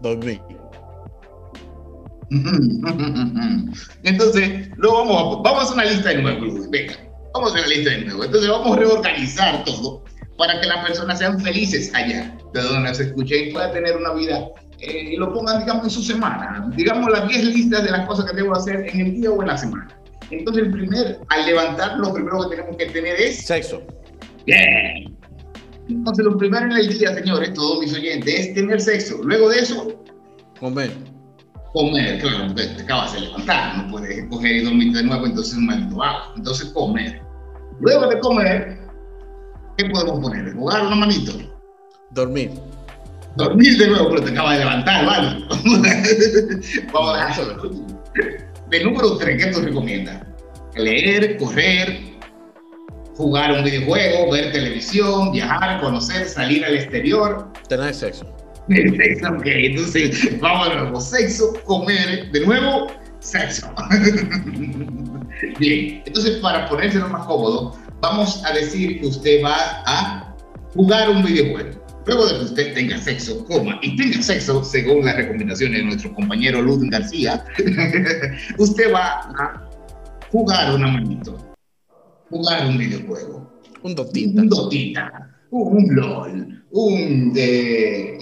dormir. 0.00 0.40
Entonces, 4.02 4.70
luego 4.76 4.98
vamos, 4.98 5.16
a, 5.16 5.42
vamos 5.42 5.70
a 5.70 5.74
una 5.74 5.84
lista 5.84 6.08
de 6.10 6.22
nuevo, 6.22 6.70
venga, 6.70 6.94
vamos 7.34 7.50
a 7.50 7.54
una 7.54 7.66
lista 7.66 7.90
de 7.90 8.04
nuevo. 8.04 8.24
Entonces 8.24 8.50
vamos 8.50 8.76
a 8.76 8.80
reorganizar 8.80 9.64
todo 9.64 10.02
para 10.38 10.60
que 10.60 10.66
las 10.66 10.84
personas 10.86 11.18
sean 11.18 11.38
felices 11.40 11.94
allá, 11.94 12.36
de 12.54 12.62
donde 12.62 12.88
nos 12.88 13.00
escuchen 13.00 13.48
y 13.48 13.52
puedan 13.52 13.72
tener 13.72 13.96
una 13.96 14.14
vida 14.14 14.48
eh, 14.80 15.12
y 15.12 15.16
lo 15.16 15.32
pongan, 15.32 15.60
digamos, 15.60 15.84
en 15.84 15.90
su 15.90 16.02
semana. 16.02 16.70
Digamos 16.76 17.10
las 17.10 17.28
10 17.28 17.44
listas 17.54 17.84
de 17.84 17.90
las 17.90 18.06
cosas 18.06 18.24
que 18.30 18.36
debo 18.36 18.54
hacer 18.54 18.88
en 18.88 19.00
el 19.00 19.12
día 19.14 19.30
o 19.30 19.40
en 19.42 19.48
la 19.48 19.58
semana. 19.58 19.88
Entonces, 20.30 20.64
el 20.64 20.72
primer, 20.72 21.20
al 21.28 21.46
levantar, 21.46 21.98
lo 21.98 22.14
primero 22.14 22.48
que 22.48 22.56
tenemos 22.56 22.76
que 22.78 22.86
tener 22.86 23.20
es... 23.20 23.46
Sexo. 23.46 23.82
Bien. 24.46 25.16
Entonces, 25.88 26.24
lo 26.24 26.36
primero 26.38 26.64
en 26.64 26.72
el 26.72 26.98
día, 26.98 27.14
señores, 27.14 27.52
todos 27.52 27.80
mis 27.80 27.92
oyentes, 27.92 28.34
es 28.34 28.54
tener 28.54 28.80
sexo. 28.80 29.20
Luego 29.22 29.50
de 29.50 29.58
eso, 29.58 30.02
comer. 30.58 30.90
Comer, 31.72 32.20
claro, 32.20 32.54
te, 32.54 32.82
acabas 32.82 33.14
de 33.14 33.20
levantar, 33.20 33.78
no 33.78 33.90
puedes 33.90 34.28
coger 34.28 34.56
y 34.56 34.64
dormir 34.64 34.92
de 34.92 35.04
nuevo, 35.04 35.26
entonces 35.26 35.54
es 35.54 35.58
un 35.58 35.66
maldito 35.66 35.96
vago. 35.96 36.34
Entonces, 36.36 36.68
comer. 36.70 37.22
Luego 37.80 38.08
de 38.08 38.20
comer, 38.20 38.78
¿qué 39.78 39.86
podemos 39.86 40.20
poner? 40.20 40.52
¿Jugar 40.54 40.86
una 40.86 40.96
manito? 40.96 41.32
Dormir. 42.10 42.50
Dormir 43.36 43.78
de 43.78 43.88
nuevo, 43.88 44.10
pero 44.10 44.24
te 44.24 44.30
acabas 44.30 44.58
de 44.58 44.64
levantar, 44.64 45.06
¿vale? 45.06 45.46
Vamos 46.92 47.18
a 47.18 47.26
dejarlo. 47.26 47.86
De 48.68 48.84
número 48.84 49.16
3, 49.16 49.42
¿qué 49.42 49.50
te 49.50 49.60
recomienda? 49.60 50.26
Leer, 50.76 51.38
correr, 51.38 52.12
jugar 53.16 53.52
un 53.52 53.64
videojuego, 53.64 54.30
ver 54.30 54.52
televisión, 54.52 55.32
viajar, 55.32 55.80
conocer, 55.80 56.28
salir 56.28 56.64
al 56.64 56.74
exterior. 56.74 57.50
Tener 57.68 57.94
sexo. 57.94 58.26
Sexo, 58.68 59.28
ok. 59.28 59.46
Entonces, 59.46 60.40
vamos 60.40 60.68
a 60.68 60.74
nuevo. 60.74 61.00
Sexo, 61.00 61.52
comer, 61.64 62.30
de 62.30 62.46
nuevo, 62.46 62.86
sexo. 63.20 63.72
Bien, 65.58 66.02
entonces 66.06 66.38
para 66.38 66.68
ponérselo 66.68 67.08
más 67.08 67.26
cómodo, 67.26 67.76
vamos 68.00 68.42
a 68.44 68.52
decir 68.52 69.00
que 69.00 69.06
usted 69.06 69.42
va 69.42 69.56
a 69.86 70.34
jugar 70.74 71.10
un 71.10 71.24
videojuego. 71.24 71.82
Luego 72.06 72.26
de 72.26 72.38
que 72.38 72.44
usted 72.44 72.74
tenga 72.74 72.98
sexo, 72.98 73.44
coma, 73.46 73.78
y 73.82 73.96
tenga 73.96 74.20
sexo, 74.22 74.64
según 74.64 75.04
las 75.04 75.16
recomendaciones 75.16 75.78
de 75.78 75.84
nuestro 75.84 76.12
compañero 76.14 76.60
Luz 76.60 76.82
García, 76.90 77.44
usted 78.58 78.92
va 78.92 79.20
a 79.20 79.70
jugar 80.30 80.74
una 80.74 80.88
manito 80.88 81.52
jugar 82.32 82.66
un 82.66 82.78
videojuego. 82.78 83.52
Un 83.82 83.94
Dotita. 83.94 84.40
Un 84.40 84.48
Dotita. 84.48 85.30
Un 85.50 85.94
LOL. 85.94 86.64
Un. 86.70 87.32
Eh, 87.36 88.18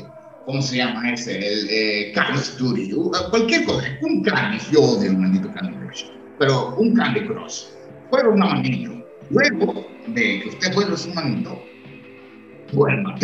¿Cómo 0.46 0.62
se 0.62 0.78
llama 0.78 1.12
ese? 1.12 1.38
El 1.38 1.68
eh, 1.70 2.12
Candy 2.14 2.38
Studio. 2.38 3.10
Cualquier 3.30 3.64
cosa. 3.64 3.86
Un 4.02 4.22
Candy. 4.22 4.58
Yo 4.72 4.82
odio 4.82 5.10
el 5.10 5.18
maldito 5.18 5.52
Candy 5.52 5.74
Crush. 5.74 6.04
Pero 6.38 6.76
un 6.76 6.94
Candy 6.94 7.26
Crush. 7.26 7.64
Juega 8.10 8.28
una 8.28 8.46
manito. 8.46 9.04
Luego 9.30 9.86
de 10.08 10.40
que 10.40 10.48
usted 10.48 10.74
juegue 10.74 10.96
su 10.96 11.14
manito, 11.14 11.62
duerma. 12.72 13.14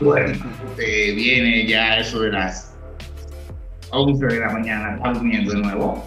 duerma. 0.00 0.52
Usted 0.70 1.14
viene 1.14 1.68
ya 1.68 1.98
eso 1.98 2.20
de 2.20 2.32
las 2.32 2.76
11 3.90 4.26
de 4.26 4.40
la 4.40 4.50
mañana, 4.50 4.96
está 4.96 5.12
durmiendo 5.12 5.52
de 5.52 5.60
nuevo. 5.60 6.04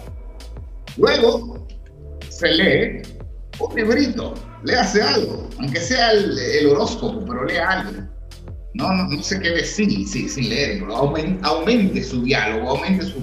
Luego 0.98 1.66
se 2.28 2.48
lee 2.48 3.00
un 3.58 3.74
librito, 3.74 4.34
le 4.64 4.76
hace 4.76 5.02
algo, 5.02 5.48
aunque 5.58 5.80
sea 5.80 6.12
el, 6.12 6.38
el 6.38 6.66
horóscopo, 6.68 7.24
pero 7.26 7.46
lea 7.46 7.80
algo. 7.80 8.09
No, 8.74 8.92
no, 8.92 9.08
no 9.08 9.22
se 9.22 9.40
quede 9.40 9.64
sin, 9.64 10.06
sin, 10.06 10.28
sin 10.28 10.48
leer, 10.48 10.80
pero 10.80 10.96
aumente, 10.96 11.40
aumente, 11.42 12.02
su 12.02 12.22
diálogo, 12.22 12.70
aumente 12.70 13.04
su, 13.04 13.22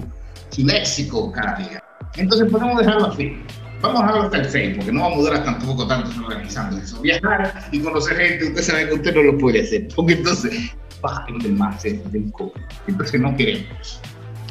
su 0.50 0.66
léxico 0.66 1.32
cada 1.32 1.58
día. 1.58 1.84
Entonces 2.16 2.52
podemos 2.52 2.80
dejarlo 2.80 3.08
así. 3.08 3.38
Vamos 3.82 4.02
a 4.02 4.06
dejarlo 4.06 4.24
hasta 4.24 4.38
el 4.38 4.50
6, 4.50 4.76
porque 4.78 4.92
no 4.92 5.02
vamos 5.02 5.20
a 5.20 5.22
durar 5.22 5.44
tampoco 5.46 5.88
tanto 5.88 6.10
organizando 6.26 6.78
eso. 6.78 7.00
Viajar 7.02 7.70
y 7.72 7.80
conocer 7.80 8.18
gente, 8.18 8.46
usted 8.48 8.62
sabe 8.64 8.88
que 8.90 8.96
usted 8.96 9.16
no 9.16 9.24
lo 9.24 9.38
puede 9.38 9.62
hacer, 9.62 9.88
porque 9.96 10.14
entonces 10.14 10.72
baja 11.02 11.26
el 11.28 11.54
más 11.54 11.84
del 11.84 12.32
coco. 12.32 12.60
Entonces 12.88 13.22
no 13.22 13.36
queremos. 13.38 14.02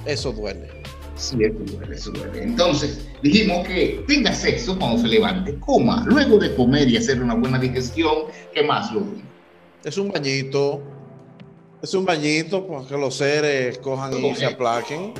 Eso 0.04 0.32
duele. 0.32 0.68
Sí, 1.16 1.38
eso 1.40 1.58
duele, 1.58 1.96
eso 1.96 2.10
duele. 2.12 2.42
Entonces, 2.42 3.08
dijimos 3.22 3.66
que 3.66 4.04
tenga 4.06 4.32
sexo 4.32 4.78
cuando 4.78 5.02
se 5.02 5.08
levante, 5.08 5.56
coma, 5.58 6.04
luego 6.06 6.38
de 6.38 6.54
comer 6.54 6.88
y 6.88 6.96
hacer 6.96 7.22
una 7.22 7.34
buena 7.34 7.58
digestión, 7.58 8.14
¿qué 8.54 8.62
más, 8.62 8.92
Luis? 8.92 9.24
Es 9.86 9.98
un 9.98 10.10
bañito. 10.10 10.82
Es 11.80 11.94
un 11.94 12.04
bañito 12.04 12.66
para 12.66 12.84
que 12.88 12.96
los 12.96 13.14
seres 13.14 13.78
cojan 13.78 14.12
y 14.12 14.34
se 14.34 14.46
aplaquen. 14.46 15.14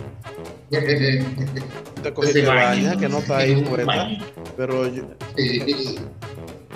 Usted 0.73 2.13
coge 2.13 2.41
y 2.41 2.45
baña, 2.45 2.99
que 2.99 3.09
no 3.09 3.19
está 3.19 3.39
ahí 3.39 3.65
fuera. 3.65 4.09
Pero 4.57 4.89
yo... 4.89 5.05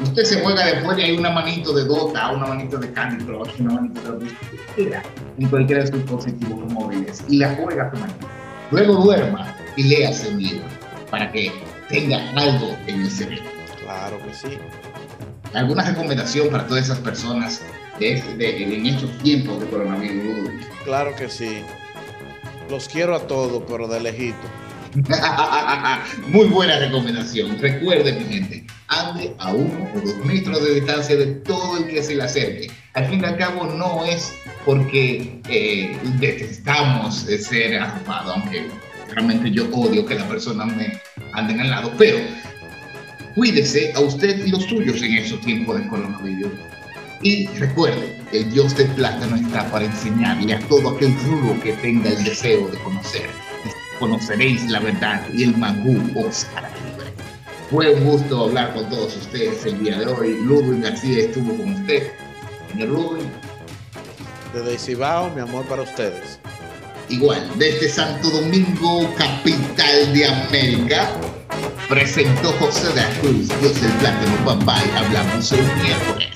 usted 0.05 0.23
se 0.23 0.41
juega 0.41 0.67
después 0.67 0.99
y 0.99 1.03
hay 1.03 1.19
una 1.19 1.31
manito 1.31 1.73
de 1.73 1.85
Dota, 1.85 2.31
una 2.31 2.47
manito 2.47 2.79
de 2.79 2.93
Candy 2.93 3.25
Crush, 3.25 3.61
una 3.61 3.75
manito 3.75 4.19
de 4.19 4.29
en 5.39 5.49
cualquiera 5.49 5.83
de 5.83 5.89
sus 5.89 5.97
dispositivos 5.97 6.73
móviles 6.73 7.25
y 7.29 7.39
la 7.39 7.57
juega 7.57 7.89
a 7.89 7.91
su 7.91 7.97
manito. 7.97 8.29
Luego 8.71 8.95
duerma 9.03 9.57
y 9.75 9.83
lea 9.83 10.11
ese 10.11 10.33
libro 10.37 10.63
para 11.11 11.33
que 11.33 11.51
tenga 11.89 12.19
algo 12.37 12.69
en 12.87 13.01
el 13.01 13.11
cerebro. 13.11 13.51
Claro 13.83 14.17
que 14.25 14.33
sí. 14.33 14.59
¿Alguna 15.55 15.83
recomendación 15.83 16.51
para 16.51 16.65
todas 16.69 16.85
esas 16.85 16.99
personas 16.99 17.61
de, 18.01 18.63
en 18.63 18.87
estos 18.87 19.17
tiempos 19.19 19.61
de 19.61 19.67
coronavirus? 19.67 20.51
Claro 20.85 21.15
que 21.15 21.29
sí. 21.29 21.63
Los 22.69 22.89
quiero 22.89 23.15
a 23.15 23.27
todos, 23.27 23.63
pero 23.69 23.89
de 23.89 24.01
lejito. 24.01 24.49
Muy 26.29 26.47
buena 26.47 26.79
recomendación. 26.79 27.59
Recuerde, 27.59 28.13
mi 28.13 28.25
gente, 28.25 28.67
ande 28.89 29.35
a 29.39 29.53
uno 29.53 29.91
o 29.95 30.01
dos 30.01 30.17
metros 30.25 30.63
de 30.65 30.75
distancia 30.75 31.17
de 31.17 31.27
todo 31.27 31.79
el 31.79 31.87
que 31.87 32.03
se 32.03 32.17
le 32.17 32.25
acerque. 32.25 32.71
Al 32.95 33.07
fin 33.07 33.21
y 33.21 33.25
al 33.25 33.37
cabo, 33.37 33.67
no 33.67 34.05
es 34.05 34.33
porque 34.65 35.41
eh, 35.49 35.97
detestamos 36.19 37.19
ser 37.19 37.79
arropado, 37.79 38.33
aunque 38.33 38.67
realmente 39.11 39.51
yo 39.51 39.69
odio 39.73 40.05
que 40.07 40.15
la 40.17 40.29
persona 40.29 40.65
me 40.65 41.01
anden 41.35 41.61
al 41.61 41.71
lado, 41.71 41.93
pero 41.97 42.19
cuídese 43.35 43.93
a 43.95 44.01
usted 44.01 44.45
y 44.45 44.51
los 44.51 44.65
suyos 44.65 45.01
en 45.03 45.19
esos 45.19 45.41
tiempos 45.41 45.79
de 45.79 45.89
coronavirus. 45.89 46.51
Y 47.23 47.47
recuerde, 47.49 48.19
el 48.33 48.51
Dios 48.51 48.75
del 48.77 48.89
plátano 48.93 49.37
está 49.37 49.71
para 49.71 49.85
enseñarle 49.85 50.55
a 50.55 50.61
todo 50.69 50.91
aquel 50.91 51.15
rudo 51.25 51.61
que 51.61 51.75
tenga 51.75 52.09
el 52.09 52.25
deseo 52.25 52.69
de 52.69 52.79
conocer. 52.79 53.29
Conoceréis 53.99 54.71
la 54.71 54.81
verdad 54.81 55.23
y 55.35 55.43
el 55.43 55.57
mangú 55.59 56.01
os 56.19 56.47
hará 56.57 56.71
libre. 56.71 57.13
Fue 57.71 57.93
un 57.93 58.05
gusto 58.05 58.45
hablar 58.45 58.73
con 58.73 58.89
todos 58.89 59.15
ustedes 59.19 59.67
el 59.67 59.85
día 59.85 59.99
de 59.99 60.07
hoy. 60.07 60.39
Ludwig 60.43 60.81
García 60.81 61.25
estuvo 61.25 61.55
con 61.59 61.75
usted. 61.75 62.11
Señor 62.73 62.89
Ludwig. 62.89 63.29
Desde 64.55 64.79
Cibao, 64.79 65.31
mi 65.35 65.43
amor 65.43 65.67
para 65.67 65.83
ustedes. 65.83 66.41
Igual, 67.11 67.51
desde 67.57 67.91
Santo 67.91 68.31
Domingo, 68.31 69.13
capital 69.17 70.15
de 70.15 70.27
América, 70.27 71.11
presentó 71.87 72.51
José 72.53 72.89
de 72.89 73.03
la 73.03 73.11
Cruz, 73.21 73.49
Dios 73.61 73.81
del 73.81 73.93
Plátano, 73.93 74.45
papá, 74.45 74.83
y 74.87 74.97
hablamos 74.97 75.53
el 75.53 75.63
miércoles. 75.83 76.30